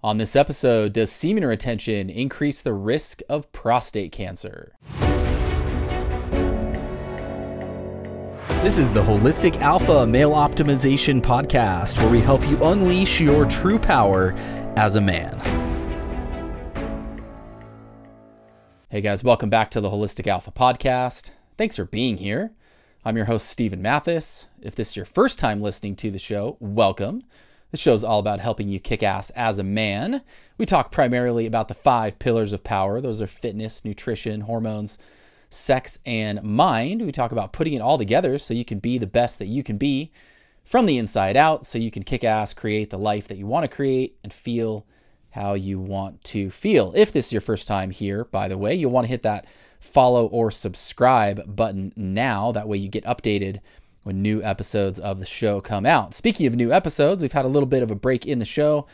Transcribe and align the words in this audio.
On 0.00 0.16
this 0.16 0.36
episode, 0.36 0.92
does 0.92 1.10
semen 1.10 1.44
retention 1.44 2.08
increase 2.08 2.62
the 2.62 2.72
risk 2.72 3.20
of 3.28 3.50
prostate 3.50 4.12
cancer? 4.12 4.76
This 8.62 8.78
is 8.78 8.92
the 8.92 9.02
Holistic 9.02 9.60
Alpha 9.60 10.06
Male 10.06 10.30
Optimization 10.30 11.20
Podcast, 11.20 11.98
where 11.98 12.08
we 12.08 12.20
help 12.20 12.48
you 12.48 12.62
unleash 12.62 13.20
your 13.20 13.44
true 13.44 13.76
power 13.76 14.34
as 14.76 14.94
a 14.94 15.00
man. 15.00 15.36
Hey 18.90 19.00
guys, 19.00 19.24
welcome 19.24 19.50
back 19.50 19.68
to 19.72 19.80
the 19.80 19.90
Holistic 19.90 20.28
Alpha 20.28 20.52
Podcast. 20.52 21.30
Thanks 21.56 21.74
for 21.74 21.86
being 21.86 22.18
here. 22.18 22.52
I'm 23.04 23.16
your 23.16 23.26
host, 23.26 23.48
Steven 23.48 23.82
Mathis. 23.82 24.46
If 24.62 24.76
this 24.76 24.90
is 24.90 24.96
your 24.96 25.06
first 25.06 25.40
time 25.40 25.60
listening 25.60 25.96
to 25.96 26.12
the 26.12 26.18
show, 26.18 26.56
welcome. 26.60 27.24
This 27.70 27.80
show 27.80 27.92
is 27.92 28.02
all 28.02 28.18
about 28.18 28.40
helping 28.40 28.70
you 28.70 28.80
kick 28.80 29.02
ass 29.02 29.28
as 29.30 29.58
a 29.58 29.62
man. 29.62 30.22
We 30.56 30.64
talk 30.64 30.90
primarily 30.90 31.44
about 31.44 31.68
the 31.68 31.74
five 31.74 32.18
pillars 32.18 32.54
of 32.54 32.64
power. 32.64 33.00
Those 33.00 33.20
are 33.20 33.26
fitness, 33.26 33.84
nutrition, 33.84 34.40
hormones, 34.42 34.98
sex, 35.50 35.98
and 36.06 36.42
mind. 36.42 37.02
We 37.02 37.12
talk 37.12 37.30
about 37.30 37.52
putting 37.52 37.74
it 37.74 37.82
all 37.82 37.98
together 37.98 38.38
so 38.38 38.54
you 38.54 38.64
can 38.64 38.78
be 38.78 38.96
the 38.96 39.06
best 39.06 39.38
that 39.38 39.48
you 39.48 39.62
can 39.62 39.76
be 39.76 40.10
from 40.64 40.86
the 40.86 40.96
inside 40.96 41.36
out, 41.36 41.66
so 41.66 41.78
you 41.78 41.90
can 41.90 42.04
kick 42.04 42.24
ass, 42.24 42.54
create 42.54 42.88
the 42.88 42.98
life 42.98 43.28
that 43.28 43.38
you 43.38 43.46
want 43.46 43.64
to 43.64 43.74
create, 43.74 44.18
and 44.22 44.32
feel 44.32 44.86
how 45.30 45.52
you 45.54 45.78
want 45.78 46.22
to 46.24 46.48
feel. 46.48 46.92
If 46.96 47.12
this 47.12 47.26
is 47.26 47.32
your 47.32 47.40
first 47.42 47.68
time 47.68 47.90
here, 47.90 48.24
by 48.24 48.48
the 48.48 48.58
way, 48.58 48.74
you'll 48.74 48.90
want 48.90 49.04
to 49.04 49.10
hit 49.10 49.22
that 49.22 49.46
follow 49.78 50.26
or 50.26 50.50
subscribe 50.50 51.54
button 51.54 51.92
now. 51.96 52.52
That 52.52 52.68
way 52.68 52.78
you 52.78 52.88
get 52.88 53.04
updated 53.04 53.60
when 54.08 54.22
new 54.22 54.42
episodes 54.42 54.98
of 54.98 55.18
the 55.18 55.26
show 55.26 55.60
come 55.60 55.84
out. 55.84 56.14
Speaking 56.14 56.46
of 56.46 56.56
new 56.56 56.72
episodes, 56.72 57.20
we've 57.20 57.30
had 57.30 57.44
a 57.44 57.48
little 57.48 57.66
bit 57.66 57.82
of 57.82 57.90
a 57.90 57.94
break 57.94 58.24
in 58.24 58.38
the 58.38 58.44
show, 58.46 58.86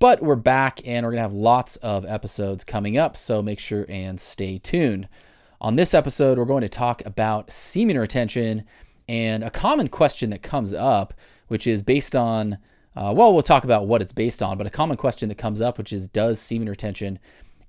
but 0.00 0.20
we're 0.20 0.34
back 0.34 0.80
and 0.84 1.06
we're 1.06 1.12
going 1.12 1.18
to 1.18 1.22
have 1.22 1.32
lots 1.32 1.76
of 1.76 2.04
episodes 2.04 2.64
coming 2.64 2.98
up, 2.98 3.16
so 3.16 3.40
make 3.40 3.60
sure 3.60 3.86
and 3.88 4.20
stay 4.20 4.58
tuned. 4.58 5.08
On 5.60 5.76
this 5.76 5.94
episode, 5.94 6.36
we're 6.36 6.46
going 6.46 6.62
to 6.62 6.68
talk 6.68 7.00
about 7.06 7.52
semen 7.52 7.96
retention 7.96 8.64
and 9.08 9.44
a 9.44 9.50
common 9.50 9.86
question 9.86 10.30
that 10.30 10.42
comes 10.42 10.74
up, 10.74 11.14
which 11.46 11.68
is 11.68 11.84
based 11.84 12.16
on, 12.16 12.58
uh, 12.96 13.14
well, 13.16 13.32
we'll 13.32 13.42
talk 13.42 13.62
about 13.62 13.86
what 13.86 14.02
it's 14.02 14.12
based 14.12 14.42
on, 14.42 14.58
but 14.58 14.66
a 14.66 14.70
common 14.70 14.96
question 14.96 15.28
that 15.28 15.38
comes 15.38 15.62
up, 15.62 15.78
which 15.78 15.92
is 15.92 16.08
Does 16.08 16.40
semen 16.40 16.68
retention 16.68 17.20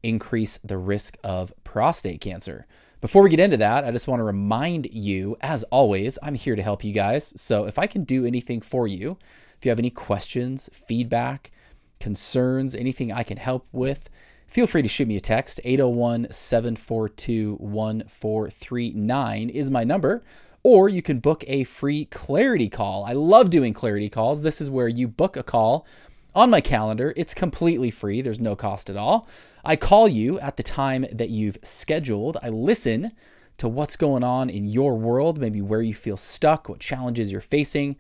increase 0.02 0.58
the 0.64 0.80
risk 0.80 1.16
of 1.24 1.54
prostate 1.64 2.22
cancer? 2.22 2.66
Before 3.00 3.22
we 3.22 3.30
get 3.30 3.40
into 3.40 3.58
that, 3.58 3.84
I 3.84 3.92
just 3.92 4.08
want 4.08 4.22
to 4.22 4.24
remind 4.24 4.88
you, 4.92 5.38
as 5.42 5.62
always, 5.66 6.18
I'm 6.24 6.34
here 6.34 6.56
to 6.56 6.64
help 6.64 6.84
you 6.84 6.92
guys. 6.92 7.32
So 7.40 7.66
if 7.66 7.78
I 7.78 7.86
can 7.86 8.04
do 8.04 8.26
anything 8.26 8.60
for 8.60 8.88
you, 8.88 9.20
if 9.56 9.66
you 9.66 9.70
have 9.70 9.78
any 9.78 9.92
questions, 9.92 10.68
feedback, 10.74 11.52
concerns, 12.00 12.74
anything 12.74 13.12
I 13.12 13.22
can 13.22 13.38
help 13.38 13.68
with, 13.72 14.10
feel 14.48 14.66
free 14.66 14.82
to 14.82 14.88
shoot 14.88 15.08
me 15.08 15.16
a 15.16 15.20
text. 15.20 15.62
801 15.64 16.32
742 16.32 17.58
1439 17.58 19.50
is 19.50 19.70
my 19.70 19.84
number. 19.84 20.24
Or 20.64 20.90
you 20.90 21.04
can 21.04 21.20
book 21.20 21.44
a 21.46 21.66
free 21.66 22.06
clarity 22.06 22.68
call. 22.68 23.06
I 23.06 23.14
love 23.14 23.52
doing 23.52 23.74
clarity 23.74 24.10
calls. 24.10 24.42
This 24.42 24.60
is 24.60 24.72
where 24.72 24.88
you 24.88 25.08
book 25.08 25.38
a 25.38 25.44
call 25.44 25.86
on 26.34 26.50
my 26.50 26.62
calendar. 26.62 27.14
It's 27.16 27.36
completely 27.36 27.92
free, 27.92 28.22
there's 28.22 28.40
no 28.40 28.56
cost 28.56 28.90
at 28.90 28.98
all. 28.98 29.28
I 29.68 29.76
call 29.76 30.08
you 30.08 30.40
at 30.40 30.56
the 30.56 30.64
time 30.64 31.06
that 31.12 31.30
you've 31.30 31.58
scheduled. 31.62 32.38
I 32.42 32.48
listen 32.48 33.12
to 33.58 33.68
what's 33.68 33.98
going 33.98 34.24
on 34.24 34.50
in 34.50 34.66
your 34.66 34.96
world, 34.98 35.40
maybe 35.40 35.62
where 35.62 35.82
you 35.82 35.94
feel 35.94 36.16
stuck, 36.16 36.70
what 36.70 36.80
challenges 36.80 37.34
you're 37.34 37.42
facing, 37.42 37.98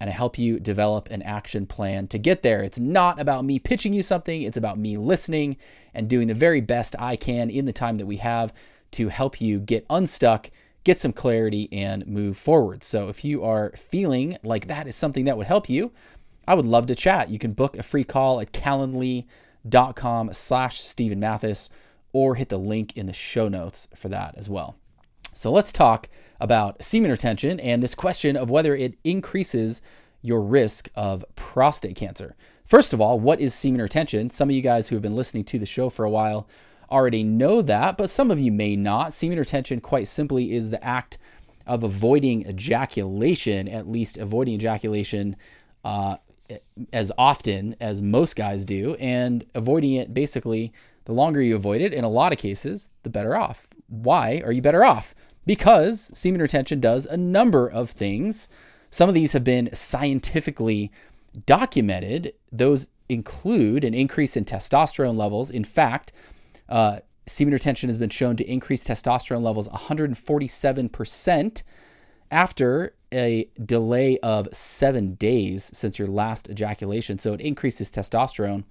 and 0.00 0.08
I 0.08 0.12
help 0.14 0.38
you 0.38 0.58
develop 0.58 1.10
an 1.10 1.20
action 1.20 1.66
plan 1.66 2.08
to 2.08 2.18
get 2.18 2.40
there. 2.40 2.62
It's 2.62 2.78
not 2.78 3.20
about 3.20 3.44
me 3.44 3.58
pitching 3.58 3.92
you 3.92 4.02
something, 4.02 4.40
it's 4.40 4.56
about 4.56 4.78
me 4.78 4.96
listening 4.96 5.58
and 5.92 6.08
doing 6.08 6.28
the 6.28 6.34
very 6.34 6.62
best 6.62 6.96
I 6.98 7.16
can 7.16 7.50
in 7.50 7.66
the 7.66 7.74
time 7.74 7.96
that 7.96 8.06
we 8.06 8.16
have 8.16 8.54
to 8.92 9.08
help 9.08 9.38
you 9.38 9.60
get 9.60 9.84
unstuck, 9.90 10.50
get 10.84 10.98
some 10.98 11.12
clarity, 11.12 11.68
and 11.72 12.06
move 12.06 12.38
forward. 12.38 12.82
So 12.82 13.10
if 13.10 13.22
you 13.22 13.44
are 13.44 13.74
feeling 13.76 14.38
like 14.42 14.66
that 14.68 14.86
is 14.86 14.96
something 14.96 15.26
that 15.26 15.36
would 15.36 15.46
help 15.46 15.68
you, 15.68 15.92
I 16.48 16.54
would 16.54 16.64
love 16.64 16.86
to 16.86 16.94
chat. 16.94 17.28
You 17.28 17.38
can 17.38 17.52
book 17.52 17.76
a 17.76 17.82
free 17.82 18.02
call 18.02 18.40
at 18.40 18.52
Calendly 18.52 19.26
dot 19.68 19.96
com 19.96 20.32
slash 20.32 20.80
Steven 20.80 21.20
Mathis 21.20 21.70
or 22.12 22.34
hit 22.34 22.48
the 22.48 22.58
link 22.58 22.96
in 22.96 23.06
the 23.06 23.12
show 23.12 23.48
notes 23.48 23.88
for 23.94 24.08
that 24.08 24.34
as 24.36 24.50
well. 24.50 24.76
So 25.32 25.50
let's 25.50 25.72
talk 25.72 26.08
about 26.40 26.82
semen 26.82 27.10
retention 27.10 27.58
and 27.60 27.82
this 27.82 27.94
question 27.94 28.36
of 28.36 28.50
whether 28.50 28.74
it 28.74 28.98
increases 29.04 29.80
your 30.20 30.42
risk 30.42 30.90
of 30.94 31.24
prostate 31.36 31.96
cancer. 31.96 32.36
First 32.64 32.92
of 32.92 33.00
all, 33.00 33.18
what 33.18 33.40
is 33.40 33.54
semen 33.54 33.80
retention? 33.80 34.30
Some 34.30 34.50
of 34.50 34.54
you 34.54 34.62
guys 34.62 34.88
who 34.88 34.96
have 34.96 35.02
been 35.02 35.16
listening 35.16 35.44
to 35.44 35.58
the 35.58 35.66
show 35.66 35.88
for 35.88 36.04
a 36.04 36.10
while 36.10 36.46
already 36.90 37.22
know 37.22 37.62
that, 37.62 37.96
but 37.96 38.10
some 38.10 38.30
of 38.30 38.38
you 38.38 38.52
may 38.52 38.76
not. 38.76 39.14
Semen 39.14 39.38
retention, 39.38 39.80
quite 39.80 40.06
simply, 40.06 40.52
is 40.52 40.70
the 40.70 40.84
act 40.84 41.18
of 41.66 41.82
avoiding 41.82 42.46
ejaculation, 42.46 43.68
at 43.68 43.88
least 43.88 44.18
avoiding 44.18 44.54
ejaculation 44.54 45.36
uh, 45.84 46.16
as 46.92 47.12
often 47.18 47.76
as 47.80 48.02
most 48.02 48.36
guys 48.36 48.64
do, 48.64 48.94
and 48.96 49.44
avoiding 49.54 49.94
it 49.94 50.14
basically, 50.14 50.72
the 51.04 51.12
longer 51.12 51.42
you 51.42 51.54
avoid 51.54 51.80
it, 51.80 51.92
in 51.92 52.04
a 52.04 52.08
lot 52.08 52.32
of 52.32 52.38
cases, 52.38 52.90
the 53.02 53.10
better 53.10 53.36
off. 53.36 53.66
Why 53.88 54.42
are 54.44 54.52
you 54.52 54.62
better 54.62 54.84
off? 54.84 55.14
Because 55.44 56.10
semen 56.16 56.40
retention 56.40 56.80
does 56.80 57.06
a 57.06 57.16
number 57.16 57.68
of 57.68 57.90
things. 57.90 58.48
Some 58.90 59.08
of 59.08 59.14
these 59.14 59.32
have 59.32 59.44
been 59.44 59.70
scientifically 59.72 60.92
documented. 61.46 62.34
Those 62.50 62.88
include 63.08 63.84
an 63.84 63.94
increase 63.94 64.36
in 64.36 64.44
testosterone 64.44 65.16
levels. 65.16 65.50
In 65.50 65.64
fact, 65.64 66.12
uh, 66.68 67.00
semen 67.26 67.52
retention 67.52 67.88
has 67.88 67.98
been 67.98 68.10
shown 68.10 68.36
to 68.36 68.44
increase 68.50 68.84
testosterone 68.84 69.42
levels 69.42 69.68
147% 69.68 71.62
after 72.32 72.94
a 73.12 73.48
delay 73.64 74.18
of 74.18 74.48
seven 74.52 75.14
days 75.14 75.70
since 75.74 75.98
your 75.98 76.08
last 76.08 76.48
ejaculation. 76.48 77.18
So 77.18 77.34
it 77.34 77.40
increases 77.40 77.92
testosterone 77.92 78.64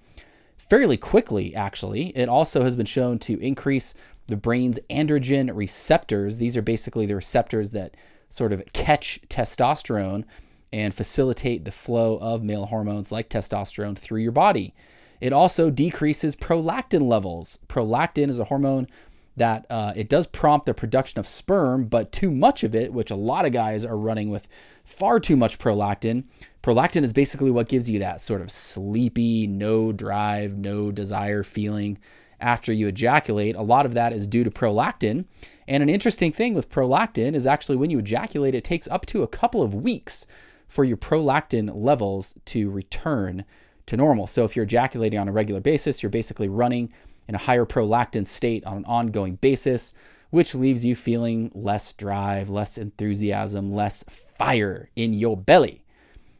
fairly 0.56 0.96
quickly, 0.96 1.54
actually. 1.54 2.08
It 2.16 2.28
also 2.28 2.64
has 2.64 2.76
been 2.76 2.86
shown 2.86 3.18
to 3.20 3.40
increase 3.40 3.94
the 4.26 4.36
brain's 4.36 4.80
androgen 4.90 5.50
receptors. 5.54 6.38
These 6.38 6.56
are 6.56 6.62
basically 6.62 7.06
the 7.06 7.14
receptors 7.14 7.70
that 7.70 7.96
sort 8.28 8.52
of 8.52 8.64
catch 8.72 9.20
testosterone 9.28 10.24
and 10.72 10.92
facilitate 10.92 11.64
the 11.64 11.70
flow 11.70 12.16
of 12.16 12.42
male 12.42 12.66
hormones 12.66 13.12
like 13.12 13.28
testosterone 13.28 13.96
through 13.96 14.20
your 14.20 14.32
body. 14.32 14.74
It 15.20 15.32
also 15.32 15.70
decreases 15.70 16.34
prolactin 16.34 17.02
levels. 17.02 17.60
Prolactin 17.68 18.28
is 18.28 18.40
a 18.40 18.44
hormone 18.44 18.88
that 19.36 19.66
uh, 19.70 19.92
it 19.96 20.08
does 20.08 20.26
prompt 20.26 20.66
the 20.66 20.74
production 20.74 21.18
of 21.18 21.26
sperm, 21.26 21.84
but 21.84 22.12
too 22.12 22.30
much 22.30 22.64
of 22.64 22.74
it, 22.74 22.92
which 22.92 23.10
a 23.10 23.16
lot 23.16 23.44
of 23.44 23.52
guys 23.52 23.84
are 23.84 23.96
running 23.96 24.30
with 24.30 24.46
far 24.84 25.18
too 25.18 25.36
much 25.36 25.58
prolactin. 25.58 26.24
Prolactin 26.62 27.02
is 27.02 27.12
basically 27.12 27.50
what 27.50 27.68
gives 27.68 27.88
you 27.88 27.98
that 27.98 28.20
sort 28.20 28.40
of 28.40 28.50
sleepy, 28.50 29.46
no 29.46 29.92
drive, 29.92 30.56
no 30.56 30.92
desire 30.92 31.42
feeling 31.42 31.98
after 32.40 32.72
you 32.72 32.88
ejaculate. 32.88 33.56
A 33.56 33.62
lot 33.62 33.86
of 33.86 33.94
that 33.94 34.12
is 34.12 34.26
due 34.26 34.44
to 34.44 34.50
prolactin. 34.50 35.24
And 35.66 35.82
an 35.82 35.88
interesting 35.88 36.32
thing 36.32 36.54
with 36.54 36.70
prolactin 36.70 37.34
is 37.34 37.46
actually 37.46 37.76
when 37.76 37.90
you 37.90 37.98
ejaculate, 37.98 38.54
it 38.54 38.64
takes 38.64 38.88
up 38.88 39.06
to 39.06 39.22
a 39.22 39.28
couple 39.28 39.62
of 39.62 39.74
weeks 39.74 40.26
for 40.66 40.84
your 40.84 40.96
prolactin 40.96 41.70
levels 41.74 42.34
to 42.46 42.68
return 42.70 43.44
to 43.86 43.96
normal. 43.96 44.26
So 44.26 44.44
if 44.44 44.56
you're 44.56 44.64
ejaculating 44.64 45.18
on 45.18 45.28
a 45.28 45.32
regular 45.32 45.60
basis, 45.60 46.02
you're 46.02 46.10
basically 46.10 46.48
running 46.48 46.92
in 47.28 47.34
a 47.34 47.38
higher 47.38 47.64
prolactin 47.64 48.26
state 48.26 48.64
on 48.64 48.78
an 48.78 48.84
ongoing 48.84 49.36
basis, 49.36 49.94
which 50.30 50.54
leaves 50.54 50.84
you 50.84 50.96
feeling 50.96 51.50
less 51.54 51.92
drive, 51.92 52.48
less 52.48 52.78
enthusiasm, 52.78 53.72
less 53.72 54.02
fire 54.04 54.90
in 54.96 55.12
your 55.12 55.36
belly. 55.36 55.84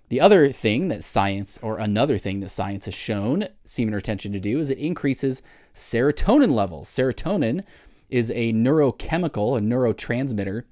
The 0.09 0.21
other 0.21 0.51
thing 0.51 0.89
that 0.89 1.05
science, 1.05 1.59
or 1.63 1.79
another 1.79 2.19
thing 2.19 2.41
that 2.41 2.51
science 2.51 2.85
has 2.85 2.95
shown 2.95 3.49
semen 3.65 3.95
retention 3.95 4.33
to 4.33 4.41
do, 4.41 4.61
is 4.61 4.71
it 4.71 4.79
increases 4.79 5.43
serotonin 5.75 6.53
levels. 6.53 6.89
Serotonin 6.89 7.65
is 8.11 8.31
a 8.31 8.53
neurochemical, 8.53 9.57
a 9.57 9.61
neurotransmitter, 9.61 10.65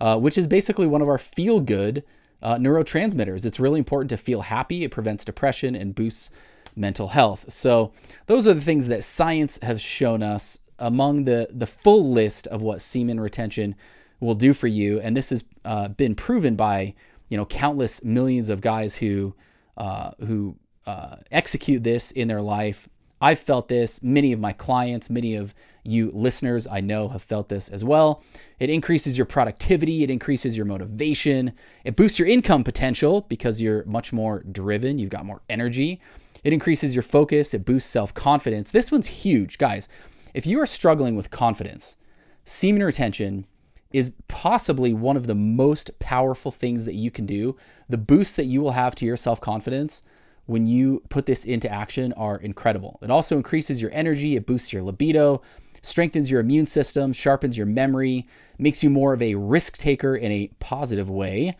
uh, 0.00 0.18
which 0.18 0.36
is 0.36 0.46
basically 0.46 0.86
one 0.86 1.00
of 1.00 1.08
our 1.08 1.18
feel 1.18 1.60
good 1.60 2.04
uh, 2.42 2.56
neurotransmitters. 2.56 3.44
It's 3.44 3.60
really 3.60 3.78
important 3.78 4.10
to 4.10 4.16
feel 4.16 4.42
happy. 4.42 4.84
It 4.84 4.90
prevents 4.90 5.24
depression 5.24 5.74
and 5.74 5.94
boosts 5.94 6.30
mental 6.76 7.08
health. 7.08 7.52
So 7.52 7.92
those 8.26 8.46
are 8.46 8.54
the 8.54 8.60
things 8.60 8.88
that 8.88 9.04
science 9.04 9.58
has 9.62 9.80
shown 9.80 10.22
us 10.22 10.60
among 10.78 11.24
the 11.24 11.48
the 11.50 11.66
full 11.66 12.10
list 12.10 12.46
of 12.48 12.62
what 12.62 12.80
semen 12.80 13.20
retention 13.20 13.74
will 14.18 14.34
do 14.34 14.52
for 14.52 14.66
you, 14.66 15.00
and 15.00 15.16
this 15.16 15.30
has 15.30 15.44
uh, 15.64 15.88
been 15.88 16.14
proven 16.14 16.56
by 16.56 16.94
you 17.28 17.36
know 17.36 17.46
countless 17.46 18.02
millions 18.02 18.50
of 18.50 18.60
guys 18.60 18.96
who 18.96 19.34
uh, 19.76 20.12
who 20.20 20.56
uh, 20.86 21.16
execute 21.30 21.82
this 21.82 22.10
in 22.10 22.28
their 22.28 22.42
life. 22.42 22.88
I've 23.20 23.38
felt 23.38 23.68
this. 23.68 24.02
Many 24.02 24.32
of 24.32 24.40
my 24.40 24.52
clients, 24.52 25.10
many 25.10 25.36
of 25.36 25.54
you 25.84 26.10
listeners, 26.14 26.66
I 26.66 26.80
know 26.80 27.08
have 27.08 27.22
felt 27.22 27.48
this 27.48 27.68
as 27.68 27.84
well. 27.84 28.22
It 28.58 28.70
increases 28.70 29.16
your 29.16 29.26
productivity, 29.26 30.02
it 30.02 30.10
increases 30.10 30.56
your 30.56 30.66
motivation, 30.66 31.52
it 31.84 31.96
boosts 31.96 32.18
your 32.18 32.28
income 32.28 32.64
potential 32.64 33.22
because 33.22 33.60
you're 33.60 33.84
much 33.84 34.12
more 34.12 34.42
driven, 34.50 34.98
you've 34.98 35.10
got 35.10 35.24
more 35.24 35.42
energy. 35.48 36.00
It 36.42 36.52
increases 36.52 36.94
your 36.94 37.02
focus, 37.02 37.54
it 37.54 37.64
boosts 37.64 37.90
self 37.90 38.14
confidence. 38.14 38.70
This 38.70 38.90
one's 38.90 39.06
huge, 39.06 39.58
guys. 39.58 39.88
If 40.34 40.46
you 40.46 40.60
are 40.60 40.66
struggling 40.66 41.16
with 41.16 41.30
confidence, 41.30 41.96
semen 42.44 42.82
retention 42.82 43.46
is 43.92 44.12
possibly 44.28 44.94
one 44.94 45.16
of 45.16 45.26
the 45.26 45.34
most 45.34 45.98
powerful 45.98 46.50
things 46.50 46.84
that 46.84 46.94
you 46.94 47.10
can 47.10 47.26
do. 47.26 47.56
The 47.88 47.98
boosts 47.98 48.36
that 48.36 48.46
you 48.46 48.60
will 48.60 48.72
have 48.72 48.94
to 48.96 49.06
your 49.06 49.16
self 49.16 49.40
confidence 49.40 50.02
when 50.46 50.66
you 50.66 51.02
put 51.08 51.26
this 51.26 51.44
into 51.44 51.70
action 51.70 52.12
are 52.14 52.36
incredible. 52.36 52.98
It 53.02 53.10
also 53.10 53.36
increases 53.36 53.82
your 53.82 53.90
energy, 53.92 54.36
it 54.36 54.46
boosts 54.46 54.72
your 54.72 54.82
libido, 54.82 55.42
strengthens 55.82 56.30
your 56.30 56.40
immune 56.40 56.66
system, 56.66 57.12
sharpens 57.12 57.56
your 57.56 57.66
memory, 57.66 58.26
makes 58.58 58.82
you 58.82 58.90
more 58.90 59.12
of 59.12 59.22
a 59.22 59.34
risk 59.34 59.76
taker 59.76 60.16
in 60.16 60.30
a 60.32 60.50
positive 60.58 61.08
way, 61.10 61.56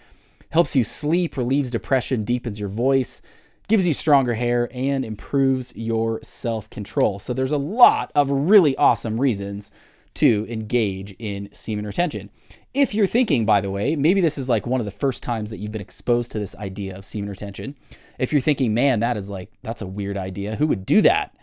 helps 0.51 0.75
you 0.75 0.85
sleep, 0.85 1.37
relieves 1.37 1.71
depression, 1.71 2.25
deepens 2.25 2.59
your 2.59 2.69
voice, 2.69 3.23
gives 3.71 3.87
you 3.87 3.95
stronger 3.95 4.35
hair, 4.35 4.69
and 4.73 5.05
improves 5.05 5.73
your 5.77 6.19
self 6.25 6.69
control. 6.71 7.21
So 7.21 7.33
there's 7.33 7.53
a 7.53 7.57
lot 7.57 8.11
of 8.17 8.29
really 8.29 8.77
awesome 8.77 9.21
reasons 9.21 9.71
to 10.15 10.45
engage 10.51 11.15
in 11.21 11.49
semen 11.53 11.87
retention. 11.87 12.31
If 12.75 12.95
you're 12.95 13.07
thinking, 13.07 13.47
by 13.47 13.61
the 13.61 13.71
way, 13.71 13.95
maybe 13.95 14.21
this 14.21 14.39
is 14.39 14.49
like 14.49 14.67
one 14.67 14.81
of 14.81 14.87
the 14.87 14.91
first 14.91 15.23
times 15.23 15.51
that 15.51 15.59
you've 15.59 15.71
been 15.71 15.81
exposed 15.81 16.33
to 16.33 16.41
this 16.41 16.57
idea 16.57 16.97
of 16.97 17.05
semen 17.05 17.31
retention. 17.31 17.77
If 18.19 18.33
you're 18.33 18.43
thinking, 18.43 18.75
man, 18.75 18.99
that 19.01 19.17
is 19.17 19.31
like, 19.31 19.53
that's 19.63 19.83
a 19.83 19.87
weird 19.87 20.17
idea. 20.17 20.57
Who 20.57 20.67
would 20.67 20.85
do 20.85 21.01
that? 21.03 21.37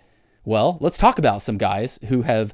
Well, 0.43 0.77
let's 0.81 0.97
talk 0.97 1.17
about 1.17 1.41
some 1.41 1.57
guys 1.57 1.97
who 2.09 2.23
have 2.23 2.53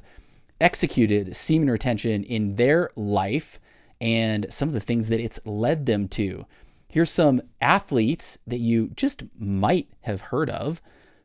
executed 0.60 1.34
semen 1.34 1.68
retention 1.68 2.22
in 2.22 2.54
their 2.54 2.90
life 2.94 3.58
and 4.00 4.46
some 4.50 4.68
of 4.68 4.72
the 4.72 4.80
things 4.80 5.08
that 5.08 5.20
it's 5.20 5.44
led 5.44 5.86
them 5.86 6.06
to. 6.08 6.46
Here's 6.94 7.10
some 7.10 7.42
athletes 7.60 8.38
that 8.46 8.60
you 8.60 8.90
just 8.94 9.24
might 9.36 9.88
have 10.02 10.20
heard 10.20 10.48
of 10.48 10.80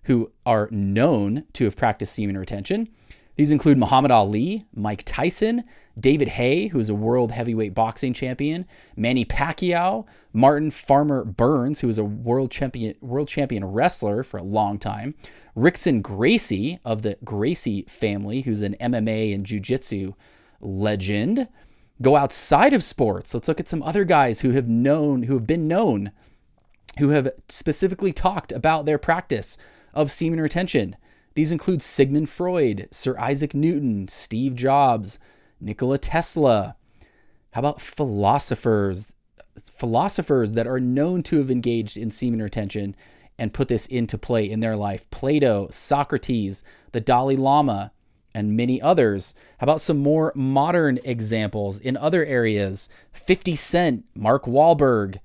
who 0.06 0.31
are 0.44 0.68
known 0.71 1.44
to 1.54 1.66
have 1.66 1.75
practiced 1.75 2.16
semen 2.16 2.36
retention. 2.36 2.89
These 3.36 3.51
include 3.51 3.77
Muhammad 3.77 4.10
Ali, 4.10 4.66
Mike 4.74 5.04
Tyson, 5.06 5.63
David 6.00 6.30
Haye, 6.30 6.69
who 6.69 6.80
is 6.80 6.89
a 6.89 6.95
world 6.95 7.31
heavyweight 7.31 7.75
boxing 7.75 8.16
champion, 8.16 8.66
Manny 8.95 9.25
Pacquiao, 9.25 10.07
Martin 10.33 10.71
Farmer 10.71 11.24
Burns, 11.24 11.81
who 11.81 11.88
is 11.88 12.00
a 12.00 12.04
world 12.04 12.50
champion 12.50 12.95
world 13.00 13.27
champion 13.27 13.63
wrestler 13.63 14.24
for 14.24 14.38
a 14.38 14.44
long 14.44 14.80
time, 14.80 15.13
Rickson 15.56 16.01
Gracie 16.01 16.80
of 16.83 17.04
the 17.04 17.15
Gracie 17.24 17.86
family, 17.88 18.42
who's 18.42 18.63
an 18.63 18.75
MMA 18.81 19.36
and 19.36 19.45
jiu-jitsu 19.45 20.13
legend. 20.62 21.48
Go 22.01 22.16
outside 22.16 22.74
of 22.74 22.84
sports. 22.84 23.34
Let's 23.34 23.48
look 23.48 23.60
at 23.60 23.68
some 23.68 23.84
other 23.84 24.06
guys 24.06 24.42
who 24.42 24.51
have 24.51 24.69
known, 24.69 25.24
who 25.24 25.34
have 25.34 25.48
been 25.48 25.68
known, 25.68 26.12
who 26.98 27.10
have 27.10 27.30
specifically 27.50 28.13
talked 28.13 28.51
about 28.51 28.86
their 28.86 28.98
practice 28.98 29.57
of 29.94 30.12
semen 30.12 30.40
retention. 30.40 30.96
These 31.36 31.51
include 31.51 31.81
Sigmund 31.81 32.30
Freud, 32.30 32.88
Sir 32.92 33.18
Isaac 33.18 33.54
Newton, 33.54 34.07
Steve 34.07 34.56
Jobs, 34.56 35.19
Nikola 35.60 35.98
Tesla. 35.98 36.75
How 37.51 37.60
about 37.60 37.81
philosophers? 37.81 39.07
Philosophers 39.57 40.54
that 40.54 40.68
are 40.68 40.80
known 40.80 41.22
to 41.24 41.38
have 41.38 41.51
engaged 41.51 41.98
in 41.98 42.12
semen 42.12 42.42
retention 42.42 42.96
and 43.38 43.54
put 43.54 43.68
this 43.68 43.88
into 43.88 44.18
play 44.18 44.50
in 44.50 44.60
their 44.60 44.75
life. 44.75 45.10
Plato, 45.10 45.68
Socrates, 45.69 46.63
the 46.92 47.01
Dalai 47.01 47.36
Lama, 47.36 47.92
and 48.34 48.56
many 48.56 48.81
others. 48.81 49.34
How 49.60 49.66
about 49.66 49.81
some 49.81 49.98
more 49.98 50.31
modern 50.36 51.00
examples 51.04 51.80
in 51.80 51.98
other 51.98 52.26
areas? 52.26 52.90
50 53.12 53.56
Cent, 53.56 54.06
Mark 54.16 54.46
Wahlberg, 54.46 55.18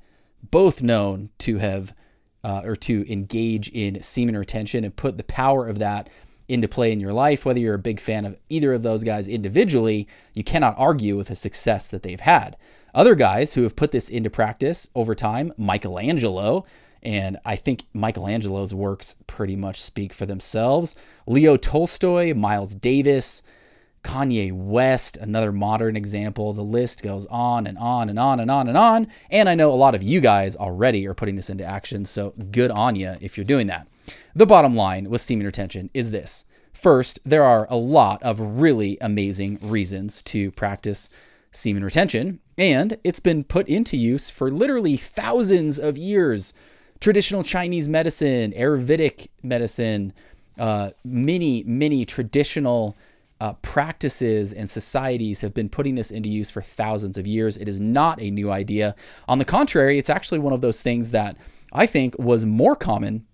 both 0.51 0.83
known 0.83 1.31
to 1.39 1.59
have 1.59 1.95
uh, 2.43 2.61
or 2.65 2.77
to 2.77 3.11
engage 3.11 3.69
in 3.71 4.03
semen 4.03 4.37
retention 4.37 4.85
and 4.85 4.95
put 4.95 5.17
the 5.17 5.25
power 5.25 5.67
of 5.67 5.79
that 5.79 6.09
into 6.47 6.69
play 6.69 6.93
in 6.93 7.01
your 7.01 7.13
life. 7.13 7.45
Whether 7.45 7.61
you're 7.61 7.75
a 7.75 7.79
big 7.79 8.01
fan 8.01 8.25
of 8.25 8.37
either 8.49 8.75
of 8.75 8.83
those 8.83 9.03
guys 9.03 9.29
individually, 9.29 10.07
you 10.35 10.45
cannot 10.45 10.75
argue 10.77 11.17
with 11.17 11.29
the 11.29 11.35
success 11.35 11.89
that 11.89 12.03
they've 12.03 12.21
had. 12.21 12.57
Other 12.95 13.15
guys 13.15 13.55
who 13.55 13.63
have 13.63 13.75
put 13.75 13.91
this 13.91 14.09
into 14.09 14.31
practice 14.31 14.89
over 14.95 15.15
time, 15.15 15.53
Michelangelo, 15.57 16.65
and 17.05 17.39
I 17.45 17.57
think 17.57 17.85
Michelangelo's 17.93 18.75
works 18.75 19.17
pretty 19.27 19.57
much 19.57 19.81
speak 19.81 20.13
for 20.13 20.27
themselves. 20.27 20.97
Leo 21.27 21.57
Tolstoy, 21.57 22.35
Miles 22.35 22.75
Davis, 22.75 23.43
Kanye 24.03 24.53
West, 24.53 25.17
another 25.17 25.51
modern 25.51 25.97
example. 25.97 26.53
The 26.53 26.63
list 26.63 27.03
goes 27.03 27.27
on 27.27 27.67
and 27.67 27.79
on 27.79 28.09
and 28.09 28.19
on 28.19 28.39
and 28.39 28.51
on 28.51 28.69
and 28.69 28.77
on. 28.77 29.09
And 29.31 29.49
I 29.49 29.55
know 29.55 29.73
a 29.73 29.75
lot 29.75 29.95
of 29.95 30.03
you 30.03 30.21
guys 30.21 30.57
already 30.57 31.07
are 31.07 31.15
putting 31.15 31.37
this 31.37 31.51
into 31.51 31.65
action, 31.65 32.05
so 32.05 32.35
good 32.51 32.71
on 32.71 32.97
you 32.97 33.17
if 33.21 33.37
you're 33.37 33.45
doing 33.45 33.67
that. 33.69 33.89
The 34.35 34.47
bottom 34.47 34.77
line 34.77 35.09
with 35.09 35.23
semen 35.23 35.47
retention 35.47 35.91
is 35.95 36.11
this. 36.11 36.45
First, 36.73 37.19
there 37.25 37.45
are 37.45 37.67
a 37.71 37.77
lot 37.77 38.23
of 38.23 38.41
really 38.41 38.99
amazing 39.01 39.59
reasons 39.63 40.23
to 40.25 40.51
practice 40.53 41.09
semen 41.51 41.85
retention, 41.85 42.41
and 42.59 42.99
it's 43.05 43.21
been 43.21 43.45
put 43.45 43.69
into 43.69 43.97
use 43.97 44.29
for 44.29 44.51
literally 44.51 44.97
thousands 44.97 45.79
of 45.79 45.97
years. 45.97 46.53
Traditional 47.05 47.43
Chinese 47.43 47.87
medicine, 47.87 48.53
Ayurvedic 48.53 49.29
medicine, 49.43 50.15
uh, 50.59 50.93
many, 51.05 51.63
many 51.65 52.07
traditional 52.07 52.97
uh, 53.43 53.53
practices 53.61 54.55
and 54.55 54.71
societies 54.71 55.43
have 55.43 55.53
been 55.53 55.69
putting 55.69 55.97
this 55.97 56.11
into 56.11 56.31
use 56.31 56.49
for 56.51 56.63
thousands 56.63 57.19
of 57.19 57.27
years. 57.27 57.59
It 57.59 57.69
is 57.69 57.79
not 57.79 58.23
a 58.23 58.31
new 58.31 58.51
idea. 58.51 58.95
On 59.29 59.37
the 59.37 59.45
contrary, 59.45 59.99
it's 59.99 60.09
actually 60.09 60.39
one 60.39 60.55
of 60.55 60.63
those 60.63 60.81
things 60.81 61.11
that 61.11 61.37
I 61.75 61.85
think 61.85 62.19
was 62.19 62.47
more 62.47 62.75
common 62.75 63.27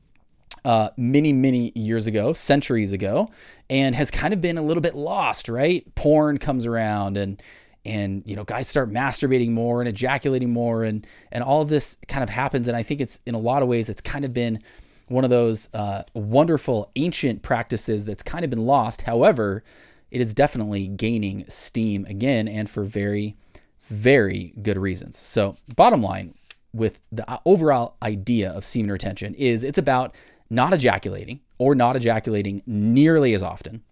uh, 0.65 0.89
many, 0.97 1.33
many 1.33 1.71
years 1.77 2.09
ago, 2.09 2.33
centuries 2.33 2.93
ago, 2.93 3.31
and 3.71 3.95
has 3.95 4.11
kind 4.11 4.35
of 4.35 4.41
been 4.41 4.59
a 4.59 4.63
little 4.63 4.81
bit 4.81 4.97
lost, 4.97 5.49
right? 5.49 5.87
Porn 5.95 6.39
comes 6.39 6.67
around 6.67 7.17
and 7.17 7.41
and 7.85 8.23
you 8.27 8.37
know 8.37 8.45
guys 8.45 8.69
start 8.69 8.91
masturbating 8.91 9.51
more 9.51 9.81
and 9.81 9.89
ejaculating 9.89 10.51
more 10.51 10.85
and 10.85 11.07
and 11.33 11.43
all 11.43 11.63
of 11.63 11.69
this 11.69 11.97
kind 12.09 12.23
of 12.23 12.29
happens 12.29 12.69
and 12.69 12.77
i 12.77 12.83
think 12.83 13.01
it's 13.01 13.21
in 13.27 13.35
a 13.35 13.39
lot 13.39 13.63
of 13.63 13.69
ways 13.69 13.89
it's 13.89 14.01
kind 14.01 14.25
of 14.25 14.33
been 14.33 14.63
one 15.09 15.25
of 15.25 15.31
those 15.31 15.69
uh, 15.75 16.05
wonderful 16.15 16.91
ancient 16.95 17.43
practices 17.43 18.05
that's 18.05 18.23
kind 18.23 18.45
of 18.45 18.51
been 18.51 18.65
lost 18.65 19.03
however 19.03 19.65
it 20.11 20.21
is 20.21 20.35
definitely 20.35 20.89
gaining 20.89 21.45
steam 21.49 22.05
again 22.07 22.49
and 22.49 22.69
for 22.69 22.83
very, 22.83 23.37
very 23.85 24.55
good 24.61 24.77
reasons. 24.77 25.19
So, 25.19 25.57
bottom 25.77 26.03
line 26.03 26.35
with 26.73 27.01
the 27.11 27.41
overall 27.45 27.97
idea 28.03 28.51
of 28.51 28.65
semen 28.65 28.93
retention 28.93 29.35
is 29.35 29.65
it's 29.65 29.79
about 29.79 30.15
not 30.49 30.73
ejaculating 30.73 31.41
or 31.59 31.75
not 31.75 31.97
ejaculating 31.97 32.63
nearly 32.67 33.35
as 33.35 33.43
often. 33.43 33.83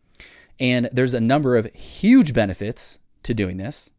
And 0.61 0.88
there's 0.92 1.14
a 1.14 1.21
number 1.21 1.57
of 1.57 1.73
huge 1.73 2.33
benefits 2.33 3.00
to 3.28 3.35
doing 3.35 3.56
this. 3.56 3.90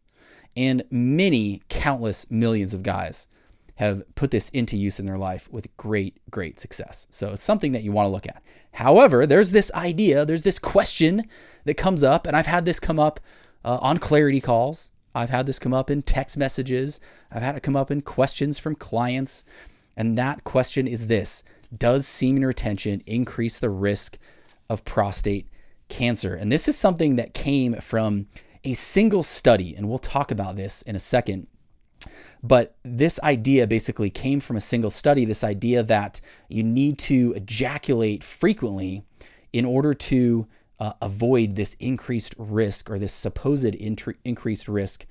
And 0.58 0.84
many, 0.92 1.62
countless 1.70 2.30
millions 2.30 2.74
of 2.74 2.84
guys 2.84 3.28
have 3.76 4.04
put 4.16 4.32
this 4.32 4.50
into 4.50 4.76
use 4.76 5.00
in 5.00 5.06
their 5.06 5.18
life 5.18 5.50
with 5.50 5.76
great, 5.78 6.18
great 6.30 6.60
success. 6.60 7.08
So 7.10 7.32
it's 7.32 7.44
something 7.44 7.72
that 7.72 7.84
you 7.84 7.94
want 7.94 8.08
to 8.08 8.12
look 8.12 8.28
at. 8.28 8.44
However, 8.74 9.26
there's 9.26 9.52
this 9.52 9.72
idea, 9.74 10.26
there's 10.26 10.44
this 10.44 10.60
question 10.60 11.24
that 11.64 11.76
comes 11.76 12.04
up, 12.04 12.28
and 12.28 12.36
I've 12.36 12.46
had 12.46 12.66
this 12.66 12.80
come 12.80 13.00
up 13.00 13.22
uh, 13.64 13.78
on 13.82 13.98
clarity 13.98 14.42
calls. 14.42 14.92
I've 15.16 15.30
had 15.30 15.46
this 15.46 15.60
come 15.60 15.74
up 15.74 15.90
in 15.90 16.02
text 16.02 16.38
messages. 16.38 17.00
I've 17.32 17.42
had 17.42 17.56
it 17.56 17.64
come 17.64 17.76
up 17.76 17.90
in 17.90 18.02
questions 18.02 18.60
from 18.60 18.76
clients. 18.76 19.46
And 19.96 20.18
that 20.18 20.44
question 20.44 20.88
is 20.88 21.08
this 21.08 21.44
Does 21.76 22.08
semen 22.08 22.46
retention 22.46 23.02
increase 23.06 23.60
the 23.60 23.70
risk 23.70 24.18
of 24.70 24.86
prostate 24.86 25.48
cancer? 25.88 26.36
And 26.36 26.52
this 26.52 26.68
is 26.68 26.78
something 26.78 27.16
that 27.16 27.34
came 27.34 27.76
from 27.76 28.28
a 28.64 28.74
single 28.74 29.24
study, 29.24 29.76
and 29.76 29.88
we'll 29.88 29.98
talk 29.98 30.32
about 30.32 30.56
this 30.56 30.82
in 30.84 30.96
a 30.96 31.00
second. 31.00 31.48
But 32.42 32.76
this 32.84 33.20
idea 33.22 33.68
basically 33.68 34.10
came 34.10 34.40
from 34.40 34.56
a 34.56 34.62
single 34.62 34.92
study 34.92 35.26
this 35.26 35.44
idea 35.44 35.84
that 35.84 36.22
you 36.48 36.64
need 36.64 36.98
to 37.00 37.34
ejaculate 37.36 38.24
frequently 38.24 39.04
in 39.52 39.66
order 39.66 39.94
to 39.94 40.48
uh, 40.80 40.94
avoid 41.02 41.56
this 41.56 41.76
increased 41.80 42.36
risk 42.38 42.90
or 42.90 42.98
this 42.98 43.14
supposed 43.14 43.76
increased 44.24 44.68
risk 44.68 45.06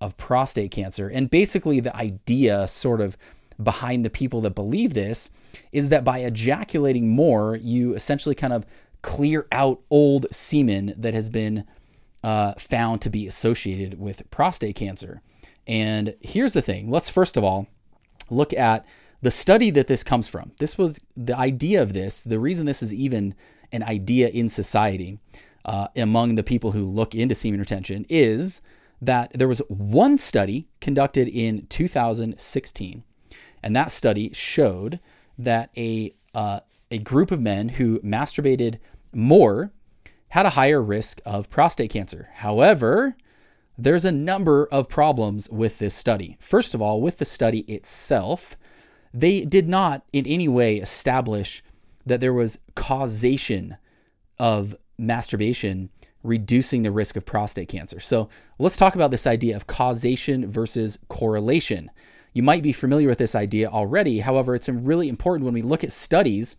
of 0.00 0.16
prostate 0.16 0.70
cancer. 0.70 1.08
And 1.08 1.28
basically, 1.28 1.80
the 1.80 1.94
idea 1.94 2.66
sort 2.66 3.02
of 3.02 3.18
behind 3.62 4.04
the 4.04 4.10
people 4.10 4.40
that 4.40 4.54
believe 4.54 4.94
this 4.94 5.30
is 5.72 5.90
that 5.90 6.04
by 6.04 6.20
ejaculating 6.20 7.10
more, 7.10 7.56
you 7.56 7.94
essentially 7.94 8.34
kind 8.34 8.54
of 8.54 8.64
clear 9.02 9.46
out 9.52 9.80
old 9.90 10.26
semen 10.30 10.94
that 10.96 11.12
has 11.12 11.28
been 11.28 11.64
uh, 12.22 12.54
found 12.58 13.00
to 13.02 13.10
be 13.10 13.26
associated 13.26 13.98
with 13.98 14.28
prostate 14.30 14.76
cancer. 14.76 15.22
And 15.66 16.14
here's 16.20 16.52
the 16.52 16.62
thing 16.62 16.90
let's 16.90 17.10
first 17.10 17.36
of 17.36 17.44
all 17.44 17.66
look 18.30 18.52
at 18.52 18.86
the 19.22 19.30
study 19.30 19.70
that 19.70 19.86
this 19.86 20.02
comes 20.02 20.28
from. 20.28 20.52
This 20.58 20.78
was 20.78 21.00
the 21.16 21.36
idea 21.36 21.82
of 21.82 21.92
this, 21.92 22.22
the 22.22 22.40
reason 22.40 22.66
this 22.66 22.82
is 22.82 22.94
even 22.94 23.34
an 23.72 23.82
idea 23.82 24.28
in 24.28 24.48
society 24.48 25.18
uh, 25.64 25.88
among 25.96 26.34
the 26.34 26.42
people 26.42 26.72
who 26.72 26.84
look 26.84 27.14
into 27.14 27.34
semen 27.34 27.60
retention 27.60 28.06
is 28.08 28.62
that 29.02 29.30
there 29.34 29.48
was 29.48 29.60
one 29.68 30.18
study 30.18 30.68
conducted 30.80 31.28
in 31.28 31.66
2016, 31.66 33.02
and 33.62 33.76
that 33.76 33.90
study 33.90 34.30
showed 34.32 35.00
that 35.38 35.70
a 35.76 36.14
uh, 36.34 36.60
a 36.90 36.98
group 36.98 37.30
of 37.30 37.40
men 37.40 37.70
who 37.70 37.98
masturbated 38.00 38.78
more 39.12 39.72
had 40.30 40.46
a 40.46 40.50
higher 40.50 40.82
risk 40.82 41.20
of 41.24 41.50
prostate 41.50 41.90
cancer. 41.90 42.28
However, 42.34 43.16
there's 43.76 44.04
a 44.04 44.12
number 44.12 44.66
of 44.66 44.88
problems 44.88 45.48
with 45.50 45.78
this 45.78 45.94
study. 45.94 46.36
First 46.40 46.74
of 46.74 46.82
all, 46.82 47.00
with 47.00 47.18
the 47.18 47.24
study 47.24 47.60
itself, 47.60 48.56
they 49.12 49.44
did 49.44 49.68
not 49.68 50.04
in 50.12 50.26
any 50.26 50.48
way 50.48 50.76
establish 50.76 51.62
that 52.06 52.20
there 52.20 52.32
was 52.32 52.60
causation 52.74 53.76
of 54.38 54.74
masturbation 54.98 55.90
reducing 56.22 56.82
the 56.82 56.92
risk 56.92 57.16
of 57.16 57.24
prostate 57.24 57.68
cancer. 57.68 57.98
So 57.98 58.28
let's 58.58 58.76
talk 58.76 58.94
about 58.94 59.10
this 59.10 59.26
idea 59.26 59.56
of 59.56 59.66
causation 59.66 60.50
versus 60.50 60.98
correlation. 61.08 61.90
You 62.32 62.42
might 62.42 62.62
be 62.62 62.72
familiar 62.72 63.08
with 63.08 63.18
this 63.18 63.34
idea 63.34 63.68
already. 63.68 64.20
However, 64.20 64.54
it's 64.54 64.68
really 64.68 65.08
important 65.08 65.44
when 65.44 65.54
we 65.54 65.62
look 65.62 65.82
at 65.82 65.92
studies 65.92 66.56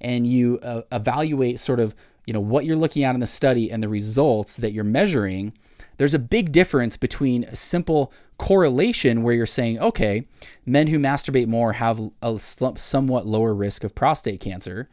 and 0.00 0.26
you 0.26 0.58
uh, 0.62 0.82
evaluate 0.90 1.58
sort 1.58 1.80
of 1.80 1.94
you 2.26 2.32
know 2.32 2.40
what 2.40 2.64
you're 2.64 2.76
looking 2.76 3.04
at 3.04 3.14
in 3.14 3.20
the 3.20 3.26
study 3.26 3.70
and 3.70 3.82
the 3.82 3.88
results 3.88 4.56
that 4.56 4.72
you're 4.72 4.84
measuring 4.84 5.52
there's 5.98 6.14
a 6.14 6.18
big 6.18 6.52
difference 6.52 6.96
between 6.96 7.44
a 7.44 7.56
simple 7.56 8.12
correlation 8.38 9.22
where 9.22 9.34
you're 9.34 9.46
saying 9.46 9.78
okay 9.78 10.26
men 10.66 10.86
who 10.88 10.98
masturbate 10.98 11.46
more 11.46 11.74
have 11.74 12.00
a 12.22 12.38
somewhat 12.38 13.26
lower 13.26 13.54
risk 13.54 13.84
of 13.84 13.94
prostate 13.94 14.40
cancer 14.40 14.88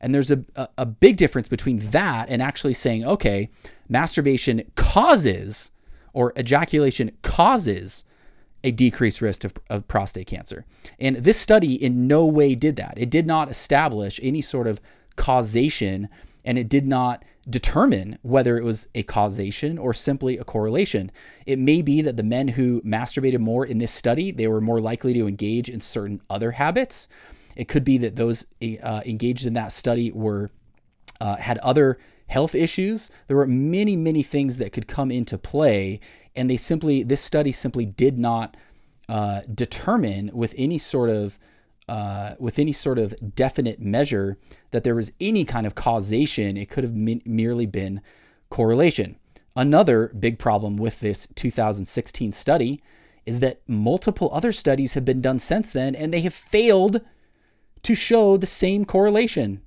and 0.00 0.14
there's 0.14 0.30
a, 0.30 0.42
a, 0.56 0.68
a 0.78 0.86
big 0.86 1.16
difference 1.16 1.48
between 1.48 1.78
that 1.90 2.28
and 2.28 2.42
actually 2.42 2.74
saying 2.74 3.04
okay 3.04 3.48
masturbation 3.88 4.62
causes 4.76 5.70
or 6.12 6.32
ejaculation 6.38 7.10
causes 7.22 8.04
a 8.62 8.70
decreased 8.70 9.20
risk 9.20 9.44
of, 9.44 9.54
of, 9.70 9.88
prostate 9.88 10.26
cancer. 10.26 10.66
And 10.98 11.16
this 11.16 11.38
study 11.38 11.82
in 11.82 12.06
no 12.06 12.26
way 12.26 12.54
did 12.54 12.76
that. 12.76 12.94
It 12.96 13.10
did 13.10 13.26
not 13.26 13.50
establish 13.50 14.20
any 14.22 14.42
sort 14.42 14.66
of 14.66 14.80
causation 15.16 16.08
and 16.44 16.58
it 16.58 16.68
did 16.68 16.86
not 16.86 17.24
determine 17.48 18.18
whether 18.22 18.56
it 18.56 18.64
was 18.64 18.88
a 18.94 19.02
causation 19.02 19.78
or 19.78 19.92
simply 19.92 20.38
a 20.38 20.44
correlation. 20.44 21.10
It 21.46 21.58
may 21.58 21.82
be 21.82 22.02
that 22.02 22.16
the 22.16 22.22
men 22.22 22.48
who 22.48 22.80
masturbated 22.82 23.40
more 23.40 23.64
in 23.64 23.78
this 23.78 23.90
study, 23.90 24.30
they 24.30 24.46
were 24.46 24.60
more 24.60 24.80
likely 24.80 25.14
to 25.14 25.26
engage 25.26 25.68
in 25.68 25.80
certain 25.80 26.20
other 26.28 26.52
habits. 26.52 27.08
It 27.56 27.68
could 27.68 27.84
be 27.84 27.98
that 27.98 28.16
those 28.16 28.46
uh, 28.62 29.00
engaged 29.04 29.46
in 29.46 29.54
that 29.54 29.72
study 29.72 30.12
were 30.12 30.50
uh, 31.20 31.36
had 31.36 31.58
other 31.58 31.98
health 32.28 32.54
issues. 32.54 33.10
There 33.26 33.36
were 33.36 33.46
many, 33.46 33.96
many 33.96 34.22
things 34.22 34.58
that 34.58 34.72
could 34.72 34.86
come 34.86 35.10
into 35.10 35.36
play 35.36 36.00
and 36.36 36.48
they 36.48 36.56
simply 36.56 37.02
this 37.02 37.20
study 37.20 37.52
simply 37.52 37.84
did 37.84 38.18
not 38.18 38.56
uh, 39.08 39.40
determine 39.52 40.30
with 40.32 40.54
any 40.56 40.78
sort 40.78 41.10
of 41.10 41.38
uh, 41.90 42.36
with 42.38 42.60
any 42.60 42.70
sort 42.70 43.00
of 43.00 43.34
definite 43.34 43.80
measure 43.80 44.38
that 44.70 44.84
there 44.84 44.94
was 44.94 45.12
any 45.20 45.44
kind 45.44 45.66
of 45.66 45.74
causation. 45.74 46.56
It 46.56 46.70
could 46.70 46.84
have 46.84 46.94
merely 46.94 47.66
been 47.66 48.00
correlation. 48.48 49.16
Another 49.56 50.12
big 50.16 50.38
problem 50.38 50.76
with 50.76 51.00
this 51.00 51.26
2016 51.34 52.32
study 52.32 52.80
is 53.26 53.40
that 53.40 53.60
multiple 53.66 54.30
other 54.32 54.52
studies 54.52 54.94
have 54.94 55.04
been 55.04 55.20
done 55.20 55.40
since 55.40 55.72
then, 55.72 55.96
and 55.96 56.14
they 56.14 56.20
have 56.20 56.32
failed 56.32 57.00
to 57.82 57.94
show 57.96 58.36
the 58.36 58.46
same 58.46 58.84
correlation. 58.84 59.60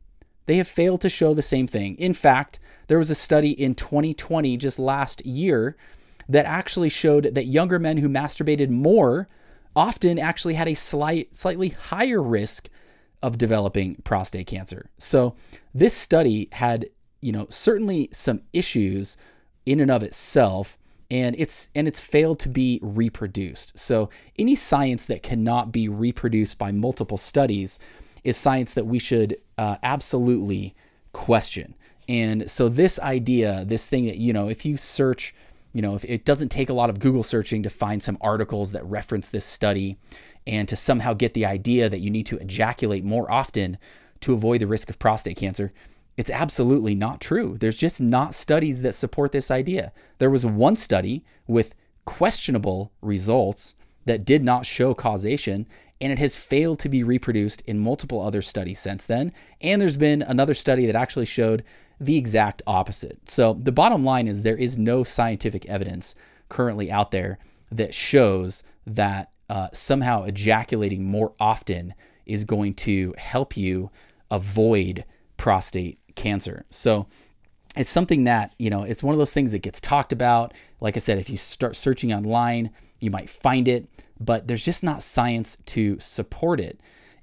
They 0.46 0.56
have 0.56 0.68
failed 0.70 1.01
to 1.01 1.10
show 1.10 1.34
the 1.34 1.42
same 1.42 1.68
thing. 1.68 1.98
In 1.98 2.13
fact, 2.13 2.58
there 2.88 2.98
was 2.98 3.12
a 3.12 3.15
study 3.15 3.51
in 3.51 3.75
2020, 3.75 4.56
just 4.56 4.80
last 4.80 5.25
year, 5.25 5.75
that 6.30 6.46
actually 6.46 6.89
showed 6.89 7.36
that 7.36 7.48
younger 7.48 7.80
men 7.80 7.98
who 7.98 8.08
masturbated 8.08 8.70
more 8.70 9.27
often 9.75 10.20
actually 10.20 10.53
had 10.53 10.68
a 10.68 10.74
slight, 10.74 11.36
slightly 11.36 11.70
higher 11.70 12.22
risk 12.22 12.70
of 13.22 13.38
developing 13.38 13.96
prostate 14.03 14.48
cancer. 14.48 14.89
So 14.98 15.36
this 15.74 15.94
study 15.94 16.50
had, 16.51 16.89
you 17.22 17.32
know, 17.32 17.48
certainly 17.50 18.10
some 18.12 18.42
issues 18.51 19.18
in 19.65 19.80
and 19.80 19.89
of 19.89 20.03
itself 20.03 20.77
and 21.10 21.36
it's 21.38 21.70
and 21.75 21.88
it's 21.88 22.00
failed 22.00 22.39
to 22.39 22.50
be 22.50 22.80
reproduced. 22.82 23.77
So 23.77 24.10
any 24.39 24.56
science 24.56 25.06
that 25.06 25.22
cannot 25.22 25.72
be 25.72 25.88
reproduced 25.88 26.58
by 26.58 26.72
multiple 26.72 27.18
studies 27.18 27.77
is 28.24 28.36
science 28.36 28.74
that 28.74 28.88
we 28.88 29.00
should 29.00 29.38
uh, 29.58 29.77
absolutely 29.84 30.75
question. 31.12 31.75
And 32.10 32.50
so 32.50 32.68
this 32.68 33.00
idea, 33.00 33.63
this 33.65 33.88
thing 33.88 34.06
that 34.06 34.18
you 34.18 34.34
know, 34.34 34.50
if 34.50 34.65
you 34.65 34.75
search 34.75 35.36
you 35.74 35.82
know, 35.82 35.96
if 35.96 36.06
it 36.06 36.24
doesn't 36.24 36.50
take 36.50 36.70
a 36.70 36.74
lot 36.74 36.89
of 36.89 37.00
Google 37.00 37.24
searching 37.24 37.63
to 37.63 37.70
find 37.70 38.01
some 38.01 38.18
articles 38.22 38.72
that 38.72 38.86
reference 38.86 39.30
this 39.30 39.46
study 39.46 39.98
and 40.46 40.70
to 40.70 40.75
somehow 40.75 41.13
get 41.13 41.34
the 41.34 41.46
idea 41.46 41.89
that 41.89 42.00
you 42.00 42.10
need 42.10 42.27
to 42.27 42.38
ejaculate 42.38 43.03
more 43.03 43.30
often 43.32 43.77
to 44.22 44.34
avoid 44.34 44.62
the 44.62 44.68
risk 44.68 44.89
of 44.89 45.00
prostate 45.00 45.38
cancer, 45.38 45.74
it's 46.15 46.30
absolutely 46.30 46.94
not 46.94 47.20
true. 47.20 47.58
There's 47.58 47.77
just 47.77 48.00
not 48.00 48.34
studies 48.34 48.82
that 48.84 48.94
support 48.94 49.32
this 49.32 49.50
idea. 49.50 49.92
There 50.20 50.30
was 50.30 50.46
one 50.46 50.75
study 50.75 51.25
with 51.48 51.75
questionable 52.06 52.92
results 53.01 53.75
that 54.06 54.25
did 54.25 54.44
not 54.44 54.65
show 54.65 54.94
causation, 54.94 55.65
and 56.00 56.12
it 56.12 56.20
has 56.20 56.36
failed 56.36 56.80
to 56.80 56.89
be 56.89 57.03
reproduced 57.03 57.62
in 57.62 57.80
multiple 57.80 58.22
other 58.22 58.42
studies 58.42 58.80
since 58.80 59.06
then. 59.06 59.32
And 59.62 59.82
there's 59.82 59.98
been 59.98 60.22
another 60.22 60.53
study 60.53 60.86
that 60.86 60.96
actually 60.96 61.25
showed 61.25 61.63
the 62.05 62.17
exact 62.17 62.62
opposite. 62.67 63.29
So 63.29 63.60
the 63.62 63.72
bottom 63.72 64.03
line 64.03 64.27
is 64.27 64.41
there 64.41 64.57
is 64.57 64.77
no 64.77 65.03
scientific 65.03 65.65
evidence 65.67 66.15
currently 66.50 66.91
out 66.91 67.12
there 67.12 67.39
that 67.72 67.93
shows 67.93 68.63
that 68.86 69.31
uh, 69.50 69.69
somehow 69.74 70.24
ejaculating 70.24 71.05
more 71.05 71.33
often 71.39 71.93
is 72.25 72.45
going 72.45 72.74
to 72.74 73.13
help 73.17 73.57
you 73.57 73.89
avoid 74.31 75.05
prostate 75.38 76.00
cancer. 76.15 76.65
So 76.69 77.07
it's 77.75 77.89
something 77.89 78.24
that, 78.25 78.53
you 78.57 78.69
know, 78.69 78.83
it's 78.83 79.03
one 79.03 79.13
of 79.13 79.19
those 79.19 79.33
things 79.33 79.51
that 79.51 79.60
gets 79.60 79.81
talked 79.81 80.13
about. 80.13 80.53
Like 80.79 80.95
I 80.95 81.00
said, 81.00 81.17
if 81.17 81.29
you 81.29 81.38
start 81.38 81.75
searching 81.75 82.13
online, 82.13 82.69
you 83.00 83.12
might 83.12 83.29
find 83.29 83.67
it, 83.67 83.88
but 84.19 84.48
there's 84.48 84.63
just 84.63 84.83
not 84.83 85.03
science 85.03 85.57
to 85.67 86.00
support 86.00 86.60
it. 86.60 86.79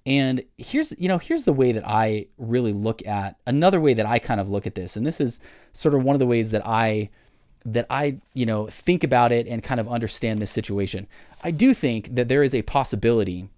And 0.07 0.43
here's, 0.57 0.95
you 0.99 1.09
know, 1.09 1.19
here's 1.19 1.45
the 1.45 1.53
way 1.53 1.73
that 1.73 1.87
I 1.87 2.27
really 2.39 2.73
look 2.73 3.07
at 3.07 3.37
another 3.47 3.81
way 3.81 3.95
that 3.95 4.07
I 4.07 4.19
kind 4.19 4.41
of 4.41 4.49
look 4.49 4.67
at 4.67 4.75
this. 4.75 4.97
And 4.97 5.07
this 5.07 5.21
is 5.21 5.41
sort 5.73 5.95
of 5.95 6.03
one 6.03 6.15
of 6.15 6.21
the 6.21 6.27
ways 6.27 6.51
that 6.51 6.67
I 6.67 7.11
that 7.67 7.87
I, 7.91 8.19
you 8.33 8.47
know, 8.47 8.69
think 8.69 9.05
about 9.05 9.33
it 9.33 9.47
and 9.47 9.63
kind 9.63 9.79
of 9.81 9.87
understand 9.87 10.41
this 10.41 10.51
situation. 10.51 11.07
I 11.45 11.51
do 11.51 11.75
think 11.75 12.15
that 12.15 12.29
there 12.29 12.43
is 12.43 12.55
a 12.55 12.63
possibility 12.63 13.51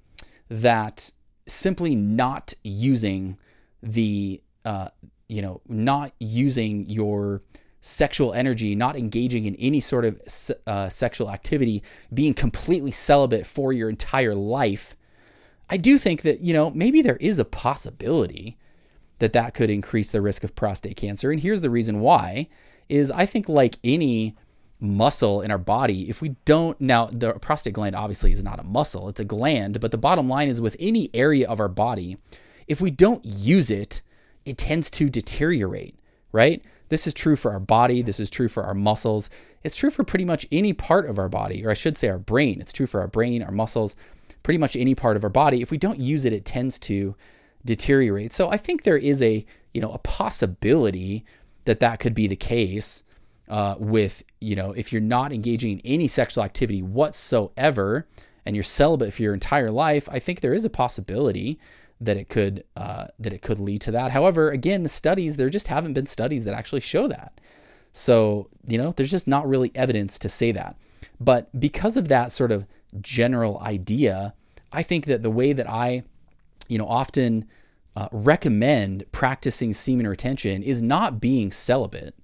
that 0.49 1.13
simply 1.47 1.95
not 1.95 2.53
using 2.65 3.39
the 3.81 4.43
uh, 4.65 4.89
you 5.29 5.41
know, 5.41 5.61
not 5.69 6.13
using 6.19 6.89
your 6.89 7.43
sexual 7.81 8.33
energy, 8.33 8.75
not 8.75 8.97
engaging 8.97 9.47
in 9.47 9.55
any 9.57 9.81
sort 9.81 10.05
of 10.05 10.21
uh, 10.67 10.89
sexual 10.89 11.31
activity, 11.31 11.83
being 12.13 12.35
completely 12.35 12.91
celibate 12.91 13.47
for 13.47 13.73
your 13.73 13.89
entire 13.89 14.35
life 14.35 14.97
I 15.69 15.77
do 15.77 15.99
think 15.99 16.23
that, 16.23 16.41
you 16.41 16.53
know, 16.53 16.71
maybe 16.71 17.03
there 17.03 17.17
is 17.17 17.39
a 17.39 17.45
possibility 17.45 18.59
that 19.19 19.33
that 19.33 19.55
could 19.55 19.71
increase 19.71 20.11
the 20.11 20.21
risk 20.21 20.45
of 20.45 20.55
prostate 20.55 20.97
cancer. 20.97 21.31
And 21.31 21.41
here's 21.41 21.61
the 21.61 21.71
reason 21.71 22.01
why 22.01 22.49
is 22.89 23.11
I 23.11 23.25
think 23.25 23.49
like 23.49 23.79
any 23.85 24.37
muscle 24.81 25.41
in 25.41 25.51
our 25.51 25.59
body, 25.59 26.11
if 26.11 26.21
we 26.21 26.31
don't 26.45 26.79
now 26.81 27.07
the 27.07 27.33
prostate 27.35 27.75
gland 27.75 27.95
obviously 27.95 28.33
is 28.33 28.43
not 28.43 28.59
a 28.59 28.65
muscle, 28.65 29.09
it's 29.09 29.21
a 29.21 29.25
gland, 29.25 29.81
but 29.81 29.93
the 29.93 29.99
bottom 29.99 30.29
line 30.29 30.49
is 30.49 30.61
with 30.61 30.77
any 30.81 31.09
area 31.15 31.49
of 31.49 31.61
our 31.61 31.69
body, 31.69 32.17
if 32.67 32.81
we 32.81 32.91
don't 32.91 33.25
use 33.25 33.71
it, 33.71 34.03
it 34.45 34.59
tends 34.59 34.91
to 34.91 35.09
deteriorate, 35.09 35.95
right? 36.33 36.63
This 36.89 37.07
is 37.07 37.15
true 37.15 37.37
for 37.37 37.53
our 37.53 37.61
body, 37.61 38.03
this 38.03 38.21
is 38.21 38.29
true 38.29 38.49
for 38.49 38.65
our 38.65 38.75
muscles. 38.75 39.31
It's 39.63 39.77
true 39.77 39.91
for 39.91 40.03
pretty 40.03 40.25
much 40.25 40.47
any 40.51 40.73
part 40.73 41.09
of 41.09 41.19
our 41.19 41.29
body, 41.29 41.65
or 41.65 41.71
I 41.71 41.75
should 41.75 41.97
say 41.97 42.09
our 42.09 42.19
brain. 42.19 42.61
It's 42.61 42.73
true 42.73 42.89
for 42.89 43.01
our 43.01 43.07
brain, 43.07 43.43
our 43.43 43.53
muscles, 43.53 43.95
pretty 44.43 44.59
much 44.59 44.77
any 44.77 44.95
part 44.95 45.17
of 45.17 45.25
our 45.25 45.31
body. 45.31 45.63
If 45.63 45.71
we 45.71 45.79
don't 45.79 46.01
use 46.01 46.25
it, 46.25 46.33
it 46.33 46.45
tends 46.45 46.79
to 46.81 47.15
deteriorate. 47.65 48.33
So 48.33 48.51
I 48.51 48.57
think 48.57 48.83
there 48.83 48.99
is 48.99 49.23
a 49.23 49.45
you 49.73 49.81
know 49.81 49.93
a 49.93 49.99
possibility 49.99 51.25
that 51.65 51.81
that 51.81 52.01
could 52.01 52.15
be 52.15 52.27
the 52.27 52.37
case 52.37 53.05
uh, 53.49 53.77
with 53.79 54.23
you 54.41 54.57
know 54.57 54.73
if 54.73 54.93
you're 54.93 55.01
not 55.01 55.33
engaging 55.33 55.79
in 55.79 55.81
any 55.85 56.09
sexual 56.09 56.45
activity 56.45 56.83
whatsoever 56.83 58.07
and 58.45 58.57
you're 58.57 58.63
celibate 58.63 59.13
for 59.13 59.23
your 59.23 59.35
entire 59.35 59.71
life. 59.71 60.09
I 60.11 60.19
think 60.19 60.41
there 60.41 60.55
is 60.55 60.65
a 60.65 60.71
possibility 60.71 61.59
that 62.01 62.17
it 62.17 62.29
could 62.29 62.65
uh, 62.77 63.07
that 63.19 63.33
it 63.33 63.43
could 63.43 63.61
lead 63.61 63.81
to 63.83 63.93
that. 63.93 64.11
However, 64.11 64.51
again, 64.51 64.83
the 64.83 64.89
studies 64.89 65.37
there 65.37 65.49
just 65.49 65.69
haven't 65.69 65.95
been 65.95 66.07
studies 66.07 66.45
that 66.45 66.55
actually 66.55 66.81
show 66.81 67.07
that. 67.09 67.41
So 67.93 68.49
you 68.67 68.79
know, 68.79 68.93
there's 68.97 69.11
just 69.11 69.29
not 69.29 69.49
really 69.49 69.71
evidence 69.75 70.19
to 70.21 70.29
say 70.29 70.53
that. 70.53 70.77
But 71.21 71.49
because 71.59 71.97
of 71.97 72.09
that 72.09 72.33
sort 72.33 72.51
of 72.51 72.67
general 73.01 73.59
idea, 73.61 74.35
I 74.73 74.83
think 74.83 75.07
that 75.07 75.23
the 75.23 75.31
way 75.31 75.53
that 75.53 75.69
I, 75.69 76.03
you 76.69 76.79
know, 76.79 76.87
often 76.87 77.47
uh, 77.95 78.09
recommend 78.11 79.05
practicing 79.13 79.73
semen 79.73 80.07
retention 80.07 80.63
is 80.63 80.81
not 80.81 81.21
being 81.21 81.51
celibate. 81.51 82.15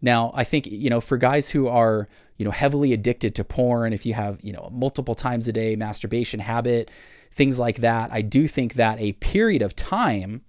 Now, 0.00 0.30
I 0.34 0.44
think, 0.44 0.66
you 0.66 0.90
know, 0.90 1.00
for 1.00 1.16
guys 1.16 1.50
who 1.50 1.66
are, 1.66 2.08
you 2.36 2.44
know, 2.44 2.52
heavily 2.52 2.92
addicted 2.92 3.34
to 3.34 3.44
porn, 3.44 3.92
if 3.92 4.06
you 4.06 4.14
have, 4.14 4.38
you 4.42 4.52
know, 4.52 4.70
multiple 4.72 5.14
times 5.14 5.48
a 5.48 5.52
day 5.52 5.74
masturbation 5.74 6.38
habit, 6.40 6.90
things 7.32 7.58
like 7.58 7.78
that, 7.78 8.12
I 8.12 8.22
do 8.22 8.46
think 8.46 8.74
that 8.74 9.00
a 9.00 9.12
period 9.14 9.62
of 9.62 9.74
time 9.74 10.42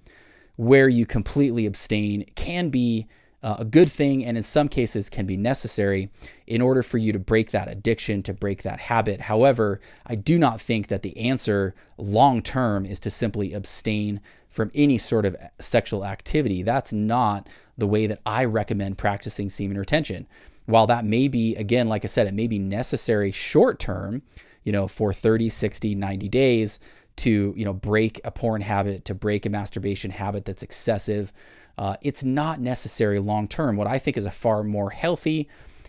where 0.56 0.90
you 0.90 1.06
completely 1.06 1.66
abstain 1.66 2.26
can 2.36 2.70
be 2.70 3.08
uh, 3.41 3.55
a 3.60 3.65
good 3.65 3.89
thing 3.89 4.25
and 4.25 4.38
in 4.38 4.43
some 4.43 4.67
cases 4.67 5.10
can 5.10 5.25
be 5.25 5.38
necessary 5.38 6.10
in 6.48 6.62
order 6.62 6.84
for 6.84 6.98
you 6.98 7.13
to 7.13 7.19
break 7.19 7.51
that 7.51 7.69
addiction, 7.69 8.22
to 8.24 8.34
break 8.34 8.63
that 8.63 8.79
habit. 8.79 9.22
However, 9.22 9.79
I 10.05 10.15
do 10.15 10.38
not 10.38 10.60
think 10.60 10.88
that 10.88 11.03
the 11.03 11.17
answer 11.17 11.74
long 11.98 12.41
term 12.41 12.86
is 12.86 13.00
to 13.01 13.10
simply 13.10 13.53
abstain 13.53 14.19
from 14.50 14.72
any 14.74 14.98
sort 14.98 15.25
of 15.25 15.38
sexual 15.60 16.05
activity. 16.05 16.63
That's 16.63 16.91
not 16.91 17.48
the 17.77 17.88
way 17.88 18.08
that 18.08 18.19
I 18.25 18.46
recommend 18.46 18.98
practicing 18.98 19.50
semen 19.50 19.77
retention. 19.77 20.27
While 20.65 20.88
that 20.88 21.05
may 21.05 21.27
be, 21.27 21.55
again, 21.55 21.88
like 21.88 22.03
I 22.03 22.08
said, 22.08 22.27
it 22.27 22.34
may 22.34 22.48
be 22.48 22.60
necessary 22.60 23.31
short 23.31 23.79
term, 23.79 24.22
you 24.63 24.72
know, 24.72 24.88
for 24.88 25.13
30, 25.13 25.50
60, 25.50 25.96
90 25.96 26.29
days 26.29 26.79
to, 27.20 27.54
you 27.56 27.66
know, 27.66 27.74
break 27.74 28.20
a 28.24 28.32
porn 28.32 28.62
habit, 28.62 29.06
to 29.06 29.16
break 29.16 29.46
a 29.46 29.50
masturbation 29.50 30.12
habit 30.12 30.46
that's 30.46 30.64
excessive 30.64 31.34
uh, 31.80 31.96
it's 32.02 32.26
not 32.26 32.60
necessary 32.60 33.20
long 33.20 33.48
term. 33.48 33.78
What 33.78 33.88
I 33.88 34.00
think 34.00 34.18
is 34.18 34.26
a 34.26 34.32
far 34.32 34.64
more 34.64 34.90
healthy 34.90 35.48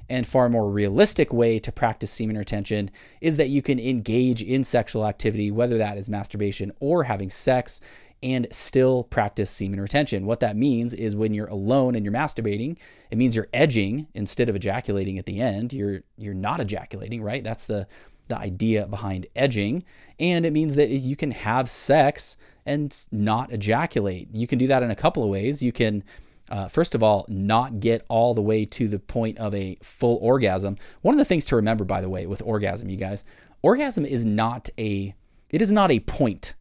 and 0.09 0.25
far 0.25 0.49
more 0.49 0.71
realistic 0.71 1.33
way 1.33 1.59
to 1.59 1.73
practice 1.73 2.13
semen 2.13 2.39
retention 2.39 2.93
is 3.21 3.37
that 3.39 3.49
you 3.49 3.61
can 3.61 3.81
engage 3.81 4.41
in 4.41 4.63
sexual 4.63 5.05
activity, 5.05 5.51
whether 5.51 5.79
that 5.79 5.99
is 5.99 6.09
masturbation 6.09 6.71
or 6.79 7.03
having 7.03 7.29
sex, 7.29 7.81
and 8.23 8.47
still 8.53 9.03
practice 9.03 9.51
semen 9.51 9.81
retention. 9.81 10.27
What 10.27 10.39
that 10.41 10.57
means 10.57 10.95
is 10.95 11.17
when 11.17 11.35
you're 11.35 11.49
alone 11.49 11.97
and 11.97 12.05
you're 12.05 12.15
masturbating, 12.15 12.77
it 13.11 13.19
means 13.19 13.35
you're 13.35 13.49
edging 13.53 14.07
instead 14.15 14.49
of 14.49 14.55
ejaculating 14.55 15.19
at 15.19 15.27
the 15.27 15.41
end. 15.41 15.73
You're 15.73 16.03
you're 16.17 16.35
not 16.35 16.61
ejaculating, 16.61 17.21
right? 17.21 17.43
That's 17.43 17.65
the 17.65 17.89
the 18.31 18.39
idea 18.39 18.87
behind 18.87 19.27
edging, 19.37 19.85
and 20.19 20.47
it 20.47 20.53
means 20.53 20.75
that 20.77 20.89
you 20.89 21.17
can 21.17 21.31
have 21.31 21.69
sex 21.69 22.37
and 22.65 22.97
not 23.13 23.53
ejaculate. 23.53 24.29
You 24.33 24.47
can 24.47 24.59
do 24.59 24.67
that 24.69 24.83
in 24.83 24.91
a 24.91 24.97
couple 24.97 25.23
of 25.23 25.29
ways. 25.29 25.63
You 25.63 25.73
can, 25.73 26.03
uh, 26.51 26.69
first 26.69 26.95
of 26.95 27.03
all, 27.03 27.27
not 27.29 27.81
get 27.81 28.05
all 28.09 28.35
the 28.35 28.43
way 28.43 28.65
to 28.65 28.89
the 28.89 28.99
point 28.99 29.39
of 29.39 29.55
a 29.55 29.77
full 29.83 30.19
orgasm. 30.23 30.77
One 31.03 31.15
of 31.15 31.19
the 31.19 31.25
things 31.25 31.45
to 31.47 31.57
remember, 31.57 31.85
by 31.85 32.01
the 32.01 32.09
way, 32.09 32.27
with 32.27 32.43
orgasm, 32.43 32.89
you 32.89 32.97
guys, 32.97 33.25
orgasm 33.63 34.07
is 34.07 34.25
not 34.25 34.71
a 34.79 35.15
it 35.51 35.61
is 35.61 35.73
not 35.73 35.91
a 35.91 36.01
point. 36.01 36.55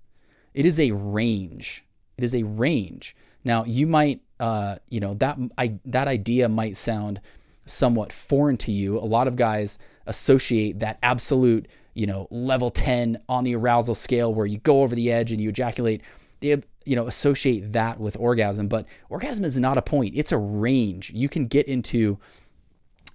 It 0.54 0.66
is 0.66 0.80
a 0.80 0.92
range. 0.92 1.86
It 2.18 2.24
is 2.24 2.34
a 2.34 2.44
range. 2.44 3.16
Now 3.44 3.64
you 3.64 3.88
might, 3.88 4.22
uh, 4.40 4.78
you 4.90 5.00
know, 5.00 5.14
that 5.16 5.38
I, 5.58 5.80
that 5.86 6.08
idea 6.08 6.50
might 6.50 6.76
sound 6.76 7.22
somewhat 7.66 8.12
foreign 8.12 8.58
to 8.58 8.72
you. 8.72 8.98
A 8.98 9.06
lot 9.06 9.28
of 9.28 9.36
guys 9.36 9.78
associate 10.10 10.80
that 10.80 11.00
absolute 11.01 11.68
you 12.00 12.08
know, 12.08 12.28
level 12.32 12.70
10 12.70 13.20
on 13.28 13.44
the 13.44 13.56
arousal 13.56 13.94
scale 13.94 14.34
where 14.34 14.46
you 14.46 14.58
go 14.60 14.84
over 14.84 14.96
the 14.96 15.12
edge 15.12 15.34
and 15.34 15.42
you 15.42 15.50
ejaculate. 15.50 16.01
They, 16.39 16.62
you 16.86 16.96
know, 16.96 17.08
associate 17.08 17.74
that 17.74 18.00
with 18.00 18.16
orgasm, 18.18 18.70
but 18.70 18.86
orgasm 19.10 19.44
is 19.44 19.60
not 19.60 19.78
a 19.78 19.82
point, 19.82 20.13
it's 20.16 20.32
a 20.32 20.38
range. 20.38 21.12
You 21.12 21.28
can 21.28 21.48
get 21.48 21.68
into 21.68 22.18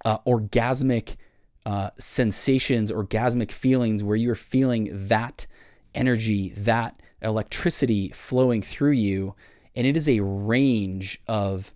uh, 0.05 0.19
orgasmic 0.19 1.15
uh, 1.65 1.89
sensations, 1.97 2.91
orgasmic 2.91 3.51
feelings 3.51 4.03
where 4.03 4.15
you're 4.15 4.35
feeling 4.35 4.89
that 5.07 5.47
energy, 5.95 6.49
that 6.57 7.01
electricity 7.23 8.09
flowing 8.09 8.61
through 8.61 8.91
you. 8.91 9.33
And 9.75 9.87
it 9.87 9.97
is 9.97 10.07
a 10.07 10.19
range 10.19 11.19
of 11.27 11.73